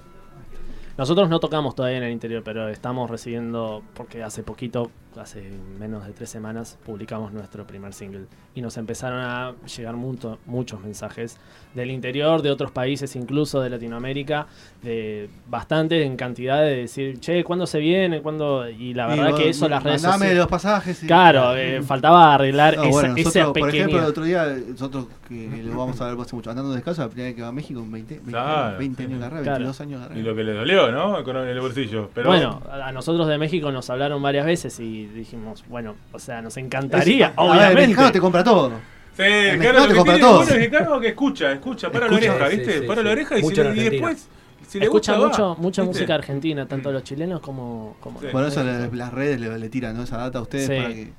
Nosotros 0.98 1.28
no 1.28 1.40
tocamos 1.40 1.74
todavía 1.74 1.98
en 1.98 2.04
el 2.04 2.12
interior, 2.12 2.42
pero 2.44 2.68
estamos 2.68 3.08
recibiendo, 3.10 3.82
porque 3.94 4.22
hace 4.22 4.42
poquito, 4.42 4.90
hace 5.16 5.50
menos 5.78 6.06
de 6.06 6.12
tres 6.12 6.30
semanas, 6.30 6.78
publicamos 6.84 7.32
nuestro 7.32 7.66
primer 7.66 7.92
single. 7.92 8.26
Y 8.54 8.60
nos 8.62 8.76
empezaron 8.76 9.20
a 9.20 9.54
llegar 9.76 9.96
mucho- 9.96 10.38
muchos 10.46 10.80
mensajes 10.80 11.36
del 11.74 11.90
interior, 11.90 12.42
de 12.42 12.50
otros 12.50 12.70
países, 12.72 13.14
incluso 13.16 13.60
de 13.60 13.70
Latinoamérica, 13.70 14.46
de 14.82 15.28
bastante 15.48 16.02
en 16.04 16.16
cantidad 16.16 16.60
de 16.62 16.76
decir, 16.76 17.20
che, 17.20 17.44
¿cuándo 17.44 17.66
se 17.66 17.78
viene? 17.78 18.22
¿Cuándo? 18.22 18.68
Y 18.68 18.92
la 18.94 19.06
verdad 19.06 19.30
Y, 19.30 19.34
que 19.42 19.48
eso 19.50 19.68
las 19.68 19.82
redes 19.82 20.02
mandame 20.02 20.18
sociales... 20.26 20.38
los 20.38 20.46
pasajes. 20.48 21.02
y- 21.02 21.06
Claro, 21.06 21.56
eh, 21.56 21.80
faltaba 21.86 22.34
arreglar 22.34 22.76
No, 22.76 22.82
esa, 22.84 22.90
bueno, 22.90 23.14
esa 23.16 23.24
nosotros, 23.44 23.58
por 23.58 23.68
ejemplo, 23.74 23.98
el 23.98 24.04
otro 24.04 24.24
día, 24.24 24.46
nosotros 24.68 25.06
que 25.28 25.62
lo 25.64 25.76
vamos 25.78 26.00
a 26.00 26.08
ver 26.12 26.20
hace 26.20 26.34
mucho, 26.34 26.50
andando 26.50 26.72
descalzo, 26.72 27.02
la 27.02 27.08
primera 27.08 27.28
vez 27.28 27.36
que 27.36 27.42
va 27.42 27.48
a 27.48 27.52
México, 27.52 27.80
en 27.80 27.92
20, 27.92 28.14
20, 28.16 28.30
Claro, 28.30 28.78
20 28.78 29.02
años 29.04 29.20
de 29.20 29.28
Claro. 29.28 29.42
22 29.44 29.80
años 29.80 30.08
de. 30.10 30.18
Y 30.18 30.22
lo 30.22 30.34
que 30.34 30.42
les 30.44 30.56
dolió, 30.56 30.90
¿no? 30.90 31.22
Con 31.22 31.36
el 31.36 31.60
bolsillo. 31.60 32.10
Pero 32.14 32.28
Bueno, 32.30 32.60
a 32.70 32.90
nosotros 32.90 33.28
de 33.28 33.38
México 33.38 33.70
nos 33.70 33.88
hablaron 33.90 34.20
varias 34.20 34.44
veces 34.44 34.78
y 34.80 34.99
dijimos, 35.06 35.64
bueno, 35.68 35.94
o 36.12 36.18
sea, 36.18 36.40
nos 36.42 36.56
encantaría, 36.56 37.32
ver, 37.36 37.68
el 37.70 37.74
mexicano 37.76 38.12
te 38.12 38.20
compra 38.20 38.44
todo. 38.44 38.72
Sí, 39.16 39.22
El 39.22 39.58
claro, 39.58 39.82
te 39.82 39.88
que 39.88 39.94
compra 39.96 40.14
tiene 40.14 40.28
todo. 40.28 40.38
bueno 40.40 40.50
el 40.50 40.58
mexicano 40.58 41.00
que 41.00 41.08
escucha, 41.08 41.52
escucha, 41.52 41.90
para 41.92 42.06
Escucha. 42.06 42.26
la 42.28 42.34
oreja, 42.34 42.50
Sí, 42.50 42.56
¿viste? 42.56 42.80
sí, 42.80 42.86
para 42.86 43.00
sí. 43.00 43.04
la 43.06 43.12
oreja 43.12 43.34
y, 43.38 43.40
y 43.40 43.90
después, 43.90 44.28
si 44.68 44.78
Escucha 44.78 45.16
gusta, 45.16 45.28
mucho, 45.28 45.48
va, 45.48 45.54
mucha 45.56 45.82
¿viste? 45.82 45.94
música 45.98 46.14
argentina, 46.14 46.66
tanto 46.66 46.92
los 46.92 47.02
chilenos 47.04 47.40
como, 47.40 47.96
como 48.00 48.18
Sí. 48.20 48.26
los 48.26 48.32
Por 48.32 48.44
eso 48.44 48.62
las 48.64 49.12
redes 49.12 49.40
le, 49.40 49.58
le 49.58 49.68
tiran 49.68 49.96
¿no? 49.96 50.04
esa 50.04 50.16
data 50.16 50.38
a 50.38 50.42
ustedes 50.42 50.66
Sí. 50.68 50.76
para, 50.76 50.88
que, 50.94 51.12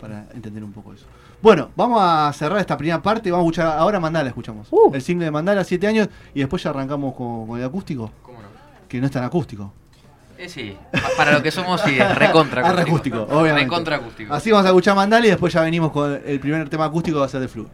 para 0.00 0.26
entender 0.34 0.62
un 0.64 0.72
poco 0.72 0.92
eso. 0.92 1.06
Bueno, 1.40 1.70
vamos 1.76 2.00
a 2.02 2.32
cerrar 2.32 2.58
esta 2.58 2.76
primera 2.76 3.00
parte. 3.00 3.30
Vamos 3.30 3.44
a 3.44 3.46
escuchar 3.46 3.78
ahora 3.78 4.00
Mandala, 4.00 4.28
escuchamos. 4.28 4.66
Uh. 4.70 4.90
El 4.94 5.02
single 5.02 5.26
de 5.26 5.30
Mandala, 5.30 5.62
7 5.64 5.86
años, 5.86 6.08
y 6.34 6.40
después 6.40 6.62
ya 6.62 6.70
arrancamos 6.70 7.14
con, 7.14 7.46
con 7.46 7.58
el 7.60 7.64
acústico, 7.64 8.10
¿Cómo 8.22 8.38
no? 8.42 8.48
que 8.88 8.98
no 9.00 9.06
es 9.06 9.12
tan 9.12 9.22
acústico. 9.22 9.72
Eh, 10.38 10.48
sí, 10.48 10.76
pa- 10.92 11.00
para 11.16 11.32
lo 11.32 11.42
que 11.42 11.50
somos, 11.50 11.80
sí, 11.80 11.98
es 11.98 12.14
recontra 12.14 12.62
Ah, 12.66 12.72
re 12.72 12.82
acústico, 12.82 13.22
obviamente. 13.30 13.64
Recontra 13.64 13.96
acústico. 13.96 14.34
Así 14.34 14.50
vamos 14.50 14.66
a 14.66 14.68
escuchar 14.68 14.94
Mandala 14.94 15.26
y 15.26 15.30
después 15.30 15.52
ya 15.52 15.62
venimos 15.62 15.90
con 15.92 16.20
el 16.24 16.40
primer 16.40 16.68
tema 16.68 16.84
acústico, 16.84 17.20
va 17.20 17.26
a 17.26 17.28
ser 17.28 17.40
de 17.40 17.48
Flu. 17.48 17.66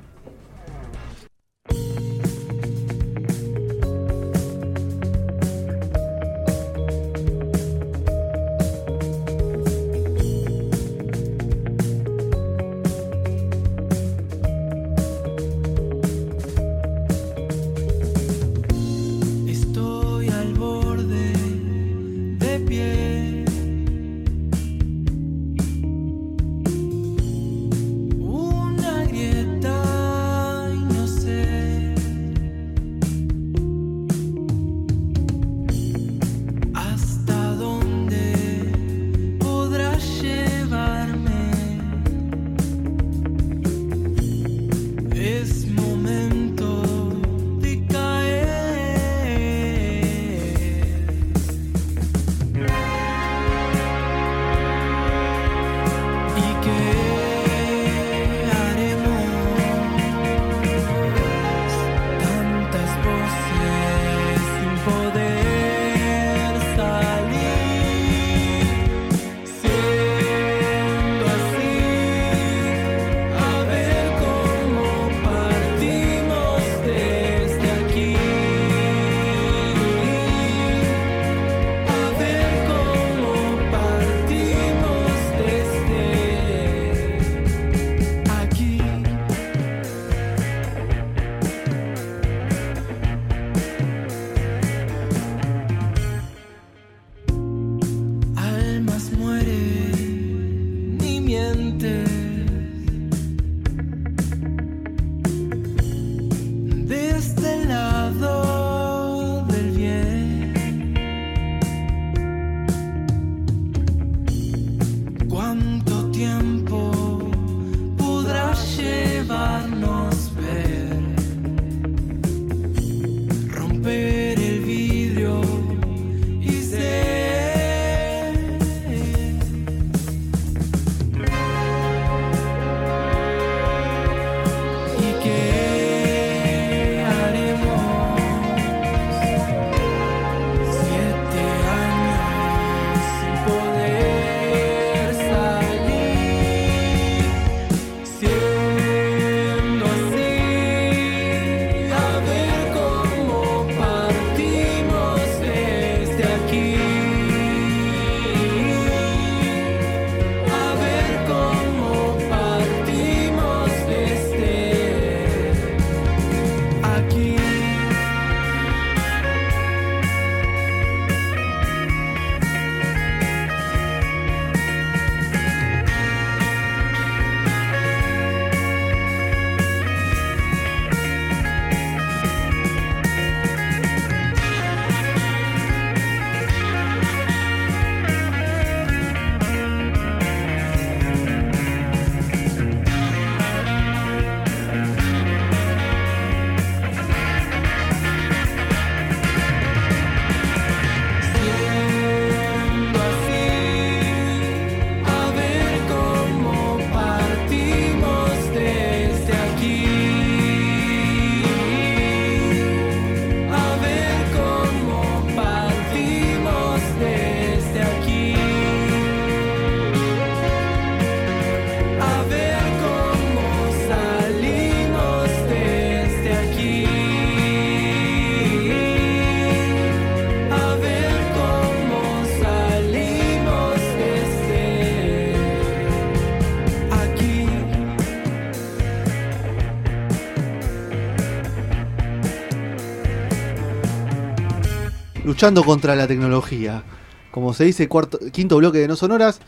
Luchando 245.43 245.65
contra 245.65 245.97
la 245.97 246.07
tecnología. 246.07 246.85
Como 247.33 247.53
se 247.53 247.65
dice, 247.65 247.89
cuarto, 247.89 248.21
quinto 248.31 248.59
bloque 248.59 248.79
de 248.79 248.87
No 248.87 248.95
Sonoras. 248.95 249.41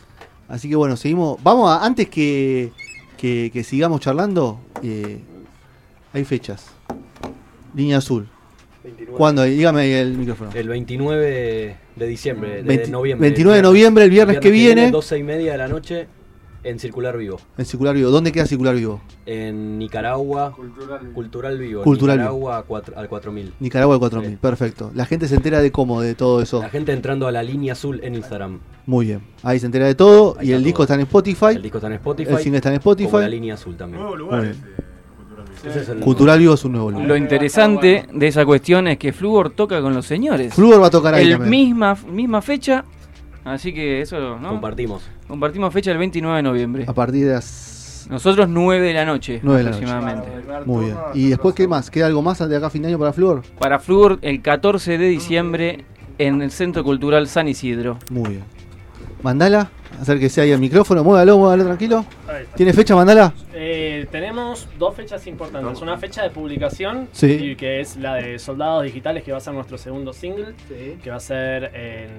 Así 0.49 0.67
que 0.67 0.75
bueno, 0.75 0.97
seguimos. 0.97 1.41
Vamos 1.41 1.71
a, 1.71 1.85
antes 1.85 2.09
que, 2.09 2.73
que, 3.17 3.49
que 3.53 3.63
sigamos 3.63 4.01
charlando, 4.01 4.59
eh, 4.83 5.19
hay 6.11 6.25
fechas. 6.25 6.65
Línea 7.73 7.99
azul. 7.99 8.27
29. 8.83 9.17
¿Cuándo? 9.17 9.41
hay? 9.43 9.55
Dígame 9.55 10.01
el 10.01 10.17
micrófono. 10.17 10.51
El 10.53 10.67
29 10.67 11.77
de 11.95 12.07
diciembre, 12.07 12.55
de 12.57 12.63
20 12.63 12.89
noviembre. 12.89 13.29
29 13.29 13.55
de 13.55 13.63
noviembre, 13.63 14.03
el 14.03 14.09
viernes 14.09 14.39
que 14.39 14.51
viene. 14.51 14.91
12 14.91 15.17
y 15.17 15.23
media 15.23 15.53
de 15.53 15.57
la 15.57 15.69
noche 15.69 16.07
en 16.65 16.79
Circular 16.79 17.17
Vivo. 17.17 17.39
En 17.57 17.65
Circular 17.65 17.95
Vivo. 17.95 18.09
¿Dónde 18.09 18.31
queda 18.31 18.45
Circular 18.45 18.75
Vivo? 18.75 18.99
En 19.25 19.77
Nicaragua, 19.79 20.51
Cultural 21.13 21.57
Vivo. 21.57 21.83
Cultural 21.83 22.17
Vivo. 22.17 22.29
Nicaragua 22.31 22.63
cuatro- 22.67 22.97
al 22.97 23.07
4000. 23.07 23.53
Nicaragua 23.59 23.95
de 23.95 23.99
4000. 23.99 24.37
Perfecto. 24.37 24.91
La 24.93 25.05
gente 25.05 25.27
se 25.27 25.35
entera 25.35 25.61
de 25.61 25.71
cómo, 25.71 26.01
de 26.01 26.15
todo 26.15 26.41
eso. 26.41 26.61
La 26.61 26.69
gente 26.69 26.91
entrando 26.91 27.27
a 27.27 27.31
la 27.31 27.43
línea 27.43 27.73
azul 27.73 27.99
en 28.03 28.15
Instagram. 28.15 28.59
Muy 28.85 29.05
bien. 29.07 29.21
Ahí 29.43 29.59
se 29.59 29.65
entera 29.67 29.85
de 29.87 29.95
todo. 29.95 30.35
Ahí 30.39 30.49
y 30.49 30.51
el 30.53 30.63
disco 30.63 30.83
está 30.83 30.95
en 30.95 31.01
Spotify. 31.01 31.55
El 31.55 31.61
disco 31.61 31.77
está 31.77 31.87
en 31.87 31.93
Spotify. 31.93 32.31
El 32.33 32.37
single 32.39 32.57
está 32.57 32.69
en 32.69 32.75
Spotify. 32.75 33.09
Como 33.11 33.19
la 33.21 33.29
línea 33.29 33.53
azul 33.53 33.75
también. 33.77 34.01
Nuevo 34.01 34.15
lugar 34.17 34.41
bien. 34.41 34.55
Cultural 35.17 35.45
Vivo. 35.63 35.79
Es 35.81 35.89
el- 35.89 35.99
Cultural 35.99 36.39
Vivo 36.39 36.53
es 36.53 36.65
un 36.65 36.71
nuevo 36.73 36.91
lugar. 36.91 37.07
Lo 37.07 37.15
interesante 37.17 38.05
de 38.13 38.27
esa 38.27 38.45
cuestión 38.45 38.87
es 38.87 38.97
que 38.97 39.13
Flúor 39.13 39.51
toca 39.51 39.81
con 39.81 39.93
los 39.93 40.05
señores. 40.05 40.53
Flúor 40.53 40.81
va 40.81 40.87
a 40.87 40.91
tocar 40.91 41.13
ahí 41.15 41.25
El 41.25 41.31
también. 41.39 41.49
misma, 41.49 41.95
misma 42.11 42.41
fecha, 42.41 42.85
así 43.45 43.73
que 43.73 44.01
eso, 44.01 44.37
¿no? 44.39 44.49
Compartimos. 44.49 45.03
Compartimos 45.27 45.73
fecha 45.73 45.91
el 45.91 45.97
29 45.97 46.37
de 46.37 46.43
noviembre. 46.43 46.85
A 46.87 46.93
partir 46.93 47.25
de 47.27 47.33
las 47.33 48.07
Nosotros 48.09 48.47
9 48.49 48.85
de 48.87 48.93
la 48.93 49.05
noche, 49.05 49.39
9 49.41 49.57
de 49.59 49.63
la 49.63 49.69
noche. 49.71 49.85
aproximadamente. 49.85 50.65
Muy 50.65 50.85
bien. 50.85 50.97
¿Y 51.13 51.29
después 51.29 51.55
qué 51.55 51.67
más? 51.67 51.89
¿Queda 51.89 52.07
algo 52.07 52.21
más 52.21 52.37
de 52.47 52.55
acá 52.57 52.67
a 52.67 52.69
fin 52.69 52.81
de 52.81 52.89
año 52.89 52.99
para 52.99 53.13
Flúor? 53.13 53.41
Para 53.59 53.79
Flúor, 53.79 54.19
el 54.21 54.41
14 54.41 54.97
de 54.97 55.07
diciembre 55.07 55.85
en 56.17 56.41
el 56.41 56.51
Centro 56.51 56.83
Cultural 56.83 57.27
San 57.27 57.47
Isidro. 57.47 57.97
Muy 58.11 58.29
bien. 58.31 58.43
Mandala, 59.23 59.71
acérquese 59.99 60.41
ahí 60.41 60.51
al 60.51 60.59
micrófono, 60.59 61.03
muévalo, 61.03 61.37
muévalo 61.39 61.63
tranquilo. 61.65 62.05
¿Tiene 62.55 62.73
fecha 62.73 62.95
Mandala? 62.95 63.33
Eh, 63.53 64.05
tenemos 64.11 64.67
dos 64.77 64.93
fechas 64.95 65.25
importantes. 65.25 65.81
Una 65.81 65.97
fecha 65.97 66.21
de 66.21 66.29
publicación, 66.29 67.07
Sí. 67.11 67.31
y 67.31 67.55
que 67.55 67.79
es 67.81 67.97
la 67.97 68.13
de 68.15 68.37
Soldados 68.37 68.83
Digitales, 68.83 69.23
que 69.23 69.31
va 69.31 69.39
a 69.39 69.41
ser 69.41 69.53
nuestro 69.55 69.79
segundo 69.79 70.13
single, 70.13 70.53
que 71.03 71.09
va 71.09 71.15
a 71.15 71.19
ser 71.19 71.71
en 71.73 72.09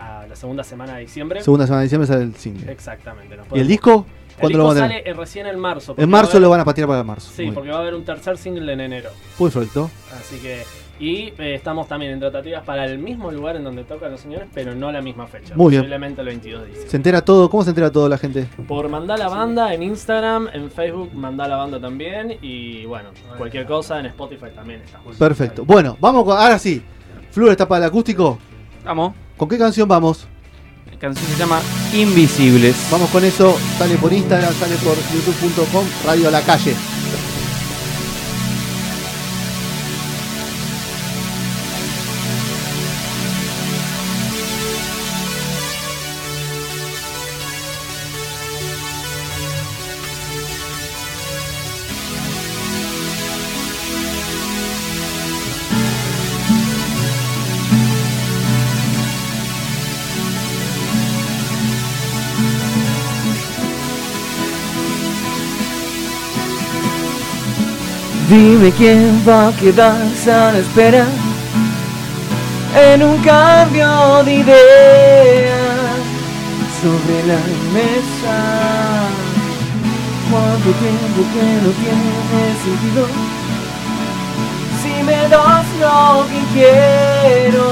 a 0.00 0.26
la 0.26 0.34
segunda 0.36 0.64
semana 0.64 0.94
de 0.96 1.00
diciembre. 1.02 1.42
Segunda 1.42 1.66
semana 1.66 1.80
de 1.82 1.84
diciembre 1.86 2.06
sale 2.06 2.22
el 2.24 2.34
single. 2.34 2.72
Exactamente. 2.72 3.36
¿Y 3.54 3.60
el 3.60 3.68
disco? 3.68 4.06
El 4.30 4.40
¿Cuándo 4.40 4.58
lo 4.58 4.64
van 4.68 4.76
a 4.78 4.80
tener? 4.82 4.98
sale 5.02 5.10
eh, 5.10 5.14
recién 5.14 5.46
en 5.46 5.58
marzo. 5.58 5.94
En 5.98 6.08
marzo 6.08 6.32
haber- 6.32 6.42
lo 6.42 6.50
van 6.50 6.60
a 6.60 6.64
patear 6.64 6.88
para 6.88 7.04
marzo. 7.04 7.30
Sí, 7.34 7.44
Muy 7.44 7.54
porque 7.54 7.70
va 7.70 7.76
a 7.76 7.80
haber 7.80 7.94
un 7.94 8.04
tercer 8.04 8.38
single 8.38 8.72
en 8.72 8.80
enero. 8.80 9.10
Perfecto. 9.38 9.90
Así 10.18 10.36
que. 10.38 10.62
Y 10.98 11.32
eh, 11.38 11.54
estamos 11.54 11.88
también 11.88 12.12
en 12.12 12.20
tratativas 12.20 12.62
para 12.62 12.84
el 12.84 12.98
mismo 12.98 13.30
lugar 13.30 13.56
en 13.56 13.64
donde 13.64 13.84
tocan 13.84 14.10
los 14.10 14.20
señores, 14.20 14.48
pero 14.52 14.74
no 14.74 14.92
la 14.92 15.00
misma 15.00 15.26
fecha. 15.26 15.54
Muy 15.56 15.70
bien. 15.70 15.80
Posiblemente 15.82 16.20
el 16.20 16.26
22 16.26 16.60
de 16.60 16.66
diciembre. 16.68 16.90
¿Se 16.90 16.96
entera 16.98 17.24
todo? 17.24 17.48
¿Cómo 17.48 17.62
se 17.64 17.70
entera 17.70 17.90
todo 17.90 18.06
la 18.08 18.18
gente? 18.18 18.46
Por 18.68 18.86
Mandala 18.90 19.28
Banda 19.28 19.72
en 19.72 19.82
Instagram, 19.82 20.48
en 20.52 20.70
Facebook 20.70 21.14
Mandala 21.14 21.56
Banda 21.56 21.80
también. 21.80 22.36
Y 22.42 22.84
bueno, 22.84 23.10
cualquier 23.38 23.66
cosa 23.66 23.98
en 24.00 24.06
Spotify 24.06 24.46
también 24.54 24.82
estamos. 24.82 25.16
Perfecto. 25.16 25.64
Bueno, 25.64 25.96
vamos 26.00 26.24
con. 26.24 26.36
Ahora 26.38 26.58
sí. 26.58 26.82
Flúor 27.30 27.52
está 27.52 27.66
para 27.66 27.84
el 27.86 27.90
acústico. 27.90 28.38
Vamos, 28.84 29.14
¿Con 29.40 29.48
qué 29.48 29.56
canción 29.56 29.88
vamos? 29.88 30.26
la 30.92 30.98
canción 30.98 31.26
se 31.26 31.38
llama 31.38 31.62
Invisibles. 31.94 32.76
Vamos 32.90 33.08
con 33.08 33.24
eso. 33.24 33.56
Sale 33.78 33.96
por 33.96 34.12
Instagram, 34.12 34.52
sale 34.52 34.76
por 34.76 34.94
youtube.com, 35.14 35.86
Radio 36.04 36.28
a 36.28 36.30
la 36.30 36.42
Calle. 36.42 36.76
Dime 68.30 68.70
quién 68.70 69.24
va 69.26 69.48
a 69.48 69.52
quedarse 69.56 70.30
a 70.30 70.52
la 70.52 70.58
espera 70.58 71.04
en 72.92 73.02
un 73.02 73.16
cambio 73.24 74.22
de 74.22 74.34
idea 74.34 75.58
sobre 76.80 77.26
la 77.26 77.40
mesa. 77.74 78.38
¿Cuánto 80.30 80.70
tiempo 80.78 81.20
que 81.32 81.44
no 81.64 81.70
tiene 81.82 82.14
sentido? 82.62 83.02
Si 84.80 85.02
me 85.02 85.28
das 85.28 85.66
lo 85.80 86.24
que 86.30 86.40
quiero, 86.54 87.66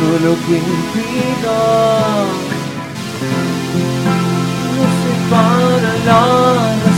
no 0.00 0.10
lo 0.26 0.34
que 0.46 0.58
pido. 0.94 1.56
No 4.74 4.84
sé 4.98 5.12
para 5.30 5.92
la 6.06 6.93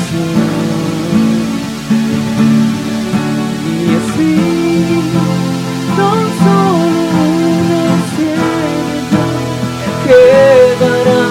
quedará. 10.07 11.23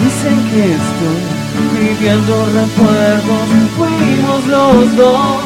Dicen 0.00 0.36
que 0.50 0.62
estoy 0.80 1.22
viviendo 1.78 2.32
recuerdos, 2.60 3.46
fuimos 3.76 4.40
los 4.46 4.96
dos 4.96 5.38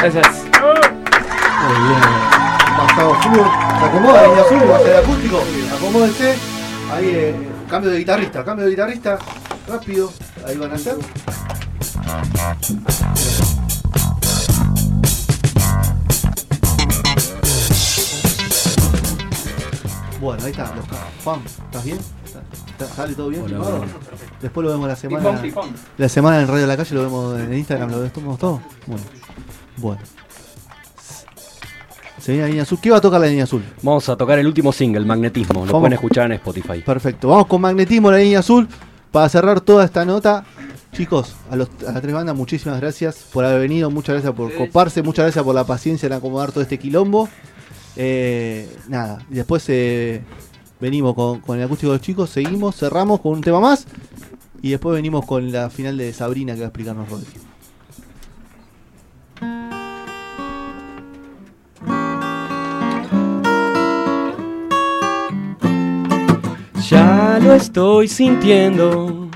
Gracias. 0.01 0.27
Muy 0.61 1.87
bien. 1.87 2.01
Pasado 2.77 3.13
fútbol. 3.15 3.47
Se 3.79 3.85
acomoda 3.85 4.27
línea 4.27 4.41
azul, 4.43 4.71
va 4.71 4.77
a 4.77 4.79
ser 4.79 4.95
acústico. 4.97 5.39
Acomódense. 5.75 6.35
Ahí, 6.91 7.05
eh, 7.13 7.35
cambio 7.69 7.91
de 7.91 7.99
guitarrista, 7.99 8.43
cambio 8.43 8.65
de 8.65 8.71
guitarrista. 8.71 9.19
Rápido. 9.67 10.11
Ahí 10.47 10.57
van 10.57 10.71
a 10.71 10.75
hacer. 10.75 10.95
Bueno, 20.19 20.43
ahí 20.43 20.51
está. 20.51 20.73
Los 20.75 20.85
Juan, 21.23 21.41
¿estás 21.45 21.83
bien? 21.83 21.97
¿Está- 22.25 22.41
está- 22.85 22.95
¿Sale 22.95 23.15
todo 23.15 23.29
bien? 23.29 23.43
Hola. 23.43 23.81
Después 24.41 24.65
lo 24.65 24.71
vemos 24.71 24.87
la 24.87 24.95
semana. 24.95 25.23
Pipón, 25.41 25.41
pipón. 25.41 25.69
La 25.97 26.09
semana 26.09 26.39
en 26.41 26.47
Radio 26.47 26.61
de 26.61 26.67
la 26.67 26.77
Calle 26.77 26.95
lo 26.95 27.01
vemos 27.03 27.39
en 27.39 27.53
Instagram, 27.53 27.89
lo 27.91 27.99
vemos 28.01 28.39
todo. 28.39 28.61
Bueno. 28.85 29.03
Bueno. 29.81 30.01
Se 32.19 32.31
viene 32.33 32.43
la 32.43 32.49
línea 32.49 32.63
azul. 32.63 32.77
¿Qué 32.79 32.91
va 32.91 32.97
a 32.97 33.01
tocar 33.01 33.19
la 33.19 33.27
línea 33.27 33.45
azul? 33.45 33.63
Vamos 33.81 34.07
a 34.07 34.15
tocar 34.15 34.37
el 34.37 34.45
último 34.45 34.71
single, 34.71 35.03
Magnetismo. 35.05 35.53
Lo 35.55 35.59
Vamos. 35.61 35.79
pueden 35.81 35.93
escuchar 35.93 36.27
en 36.27 36.33
Spotify. 36.33 36.81
Perfecto. 36.85 37.29
Vamos 37.29 37.47
con 37.47 37.59
magnetismo 37.61 38.11
la 38.11 38.17
línea 38.19 38.39
azul. 38.39 38.67
Para 39.11 39.27
cerrar 39.27 39.59
toda 39.59 39.83
esta 39.85 40.05
nota. 40.05 40.45
Chicos, 40.93 41.35
a, 41.49 41.55
los, 41.55 41.69
a 41.87 41.93
las 41.93 42.01
tres 42.01 42.13
bandas, 42.13 42.35
muchísimas 42.35 42.79
gracias 42.79 43.25
por 43.33 43.43
haber 43.43 43.61
venido. 43.61 43.89
Muchas 43.89 44.13
gracias 44.13 44.33
por 44.33 44.53
coparse. 44.53 45.01
Muchas 45.01 45.25
gracias 45.25 45.43
por 45.43 45.55
la 45.55 45.63
paciencia 45.65 46.05
en 46.07 46.13
acomodar 46.13 46.51
todo 46.51 46.61
este 46.61 46.77
quilombo. 46.77 47.27
Eh, 47.95 48.69
nada, 48.87 49.25
después 49.29 49.63
eh, 49.69 50.21
venimos 50.79 51.15
con, 51.15 51.39
con 51.39 51.57
el 51.57 51.63
acústico 51.65 51.91
de 51.91 51.97
los 51.97 52.05
chicos. 52.05 52.29
Seguimos, 52.29 52.75
cerramos 52.75 53.19
con 53.21 53.31
un 53.33 53.41
tema 53.41 53.59
más. 53.59 53.87
Y 54.61 54.69
después 54.69 54.93
venimos 54.95 55.25
con 55.25 55.51
la 55.51 55.69
final 55.71 55.97
de 55.97 56.13
Sabrina 56.13 56.53
que 56.53 56.59
va 56.59 56.65
a 56.65 56.69
explicarnos 56.69 57.09
Rodri. 57.09 57.25
Estoy 67.55 68.07
sintiendo. 68.07 69.29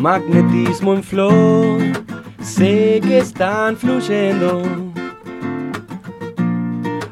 Magnetismo 0.00 0.94
en 0.94 1.02
flor, 1.02 1.80
sé 2.40 3.00
que 3.02 3.18
están 3.18 3.76
fluyendo. 3.76 4.62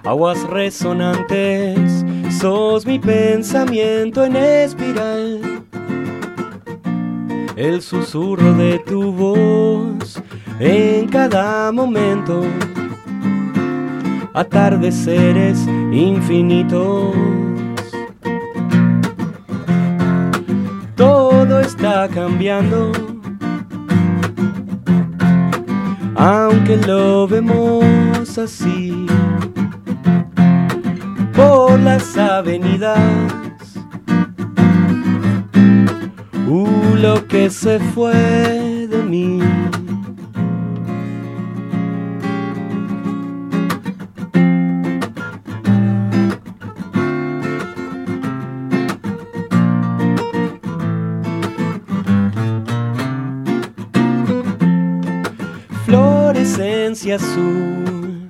Aguas 0.05 0.43
resonantes, 0.45 2.05
sos 2.39 2.87
mi 2.87 2.99
pensamiento 2.99 4.25
en 4.25 4.37
espiral. 4.37 5.65
El 7.57 7.83
susurro 7.83 8.55
de 8.55 8.79
tu 8.79 9.13
voz 9.13 10.21
en 10.59 11.09
cada 11.09 11.71
momento. 11.71 12.43
Atardeceres 14.35 15.67
infinitos. 15.93 17.15
Cambiando. 21.93 22.91
Aunque 26.17 26.79
lo 26.79 27.29
vemos 27.29 28.39
así. 28.39 29.07
Por 31.35 31.79
las 31.81 32.17
avenidas. 32.17 32.99
Uh, 36.49 36.97
lo 36.97 37.27
que 37.29 37.51
se 37.51 37.79
fue 37.79 38.87
de 38.89 39.03
mí. 39.03 39.39
Azul, 57.15 58.29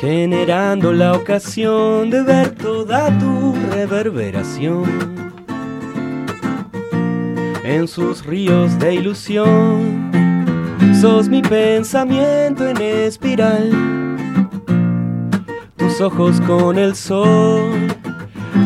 generando 0.00 0.92
la 0.92 1.12
ocasión 1.12 2.10
de 2.10 2.22
ver 2.22 2.50
toda 2.54 3.16
tu 3.18 3.54
reverberación 3.72 4.84
en 7.64 7.86
sus 7.86 8.24
ríos 8.24 8.78
de 8.78 8.94
ilusión. 8.94 10.10
Sos 11.00 11.28
mi 11.28 11.42
pensamiento 11.42 12.66
en 12.66 12.80
espiral, 12.80 13.70
tus 15.76 16.00
ojos 16.00 16.40
con 16.42 16.78
el 16.78 16.94
sol, 16.94 17.88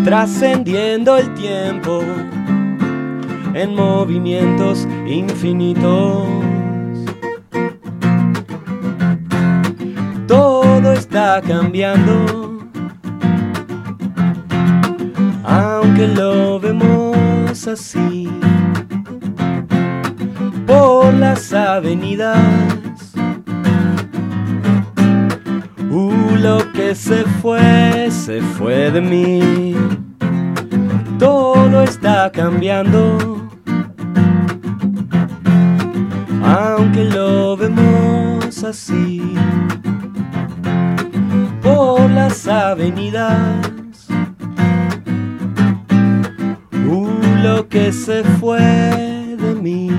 trascendiendo 0.05 1.17
el 1.17 1.35
tiempo 1.35 2.03
en 3.55 3.75
movimientos 3.75 4.87
infinitos. 5.07 6.40
Está 11.21 11.43
cambiando, 11.43 12.59
aunque 15.45 16.09
lo 16.09 16.59
vemos 16.59 17.69
así. 17.69 18.27
Por 20.67 21.13
las 21.13 21.53
avenidas, 21.53 22.39
uh, 25.91 26.37
lo 26.41 26.73
que 26.73 26.95
se 26.95 27.25
fue, 27.43 28.11
se 28.11 28.41
fue 28.41 28.91
de 28.91 29.03
mí. 29.03 29.75
Todo 31.19 31.83
está 31.83 32.33
cambiando. 32.33 33.37
aunque 36.43 37.05
lo 37.05 37.57
vemos 37.57 38.65
así 38.65 39.21
por 41.81 42.11
las 42.11 42.47
avenidas. 42.47 43.67
Uh, 46.87 47.09
lo 47.43 47.67
que 47.71 47.91
se 47.91 48.23
fue 48.39 48.61
de 48.61 49.55
mí. 49.55 49.91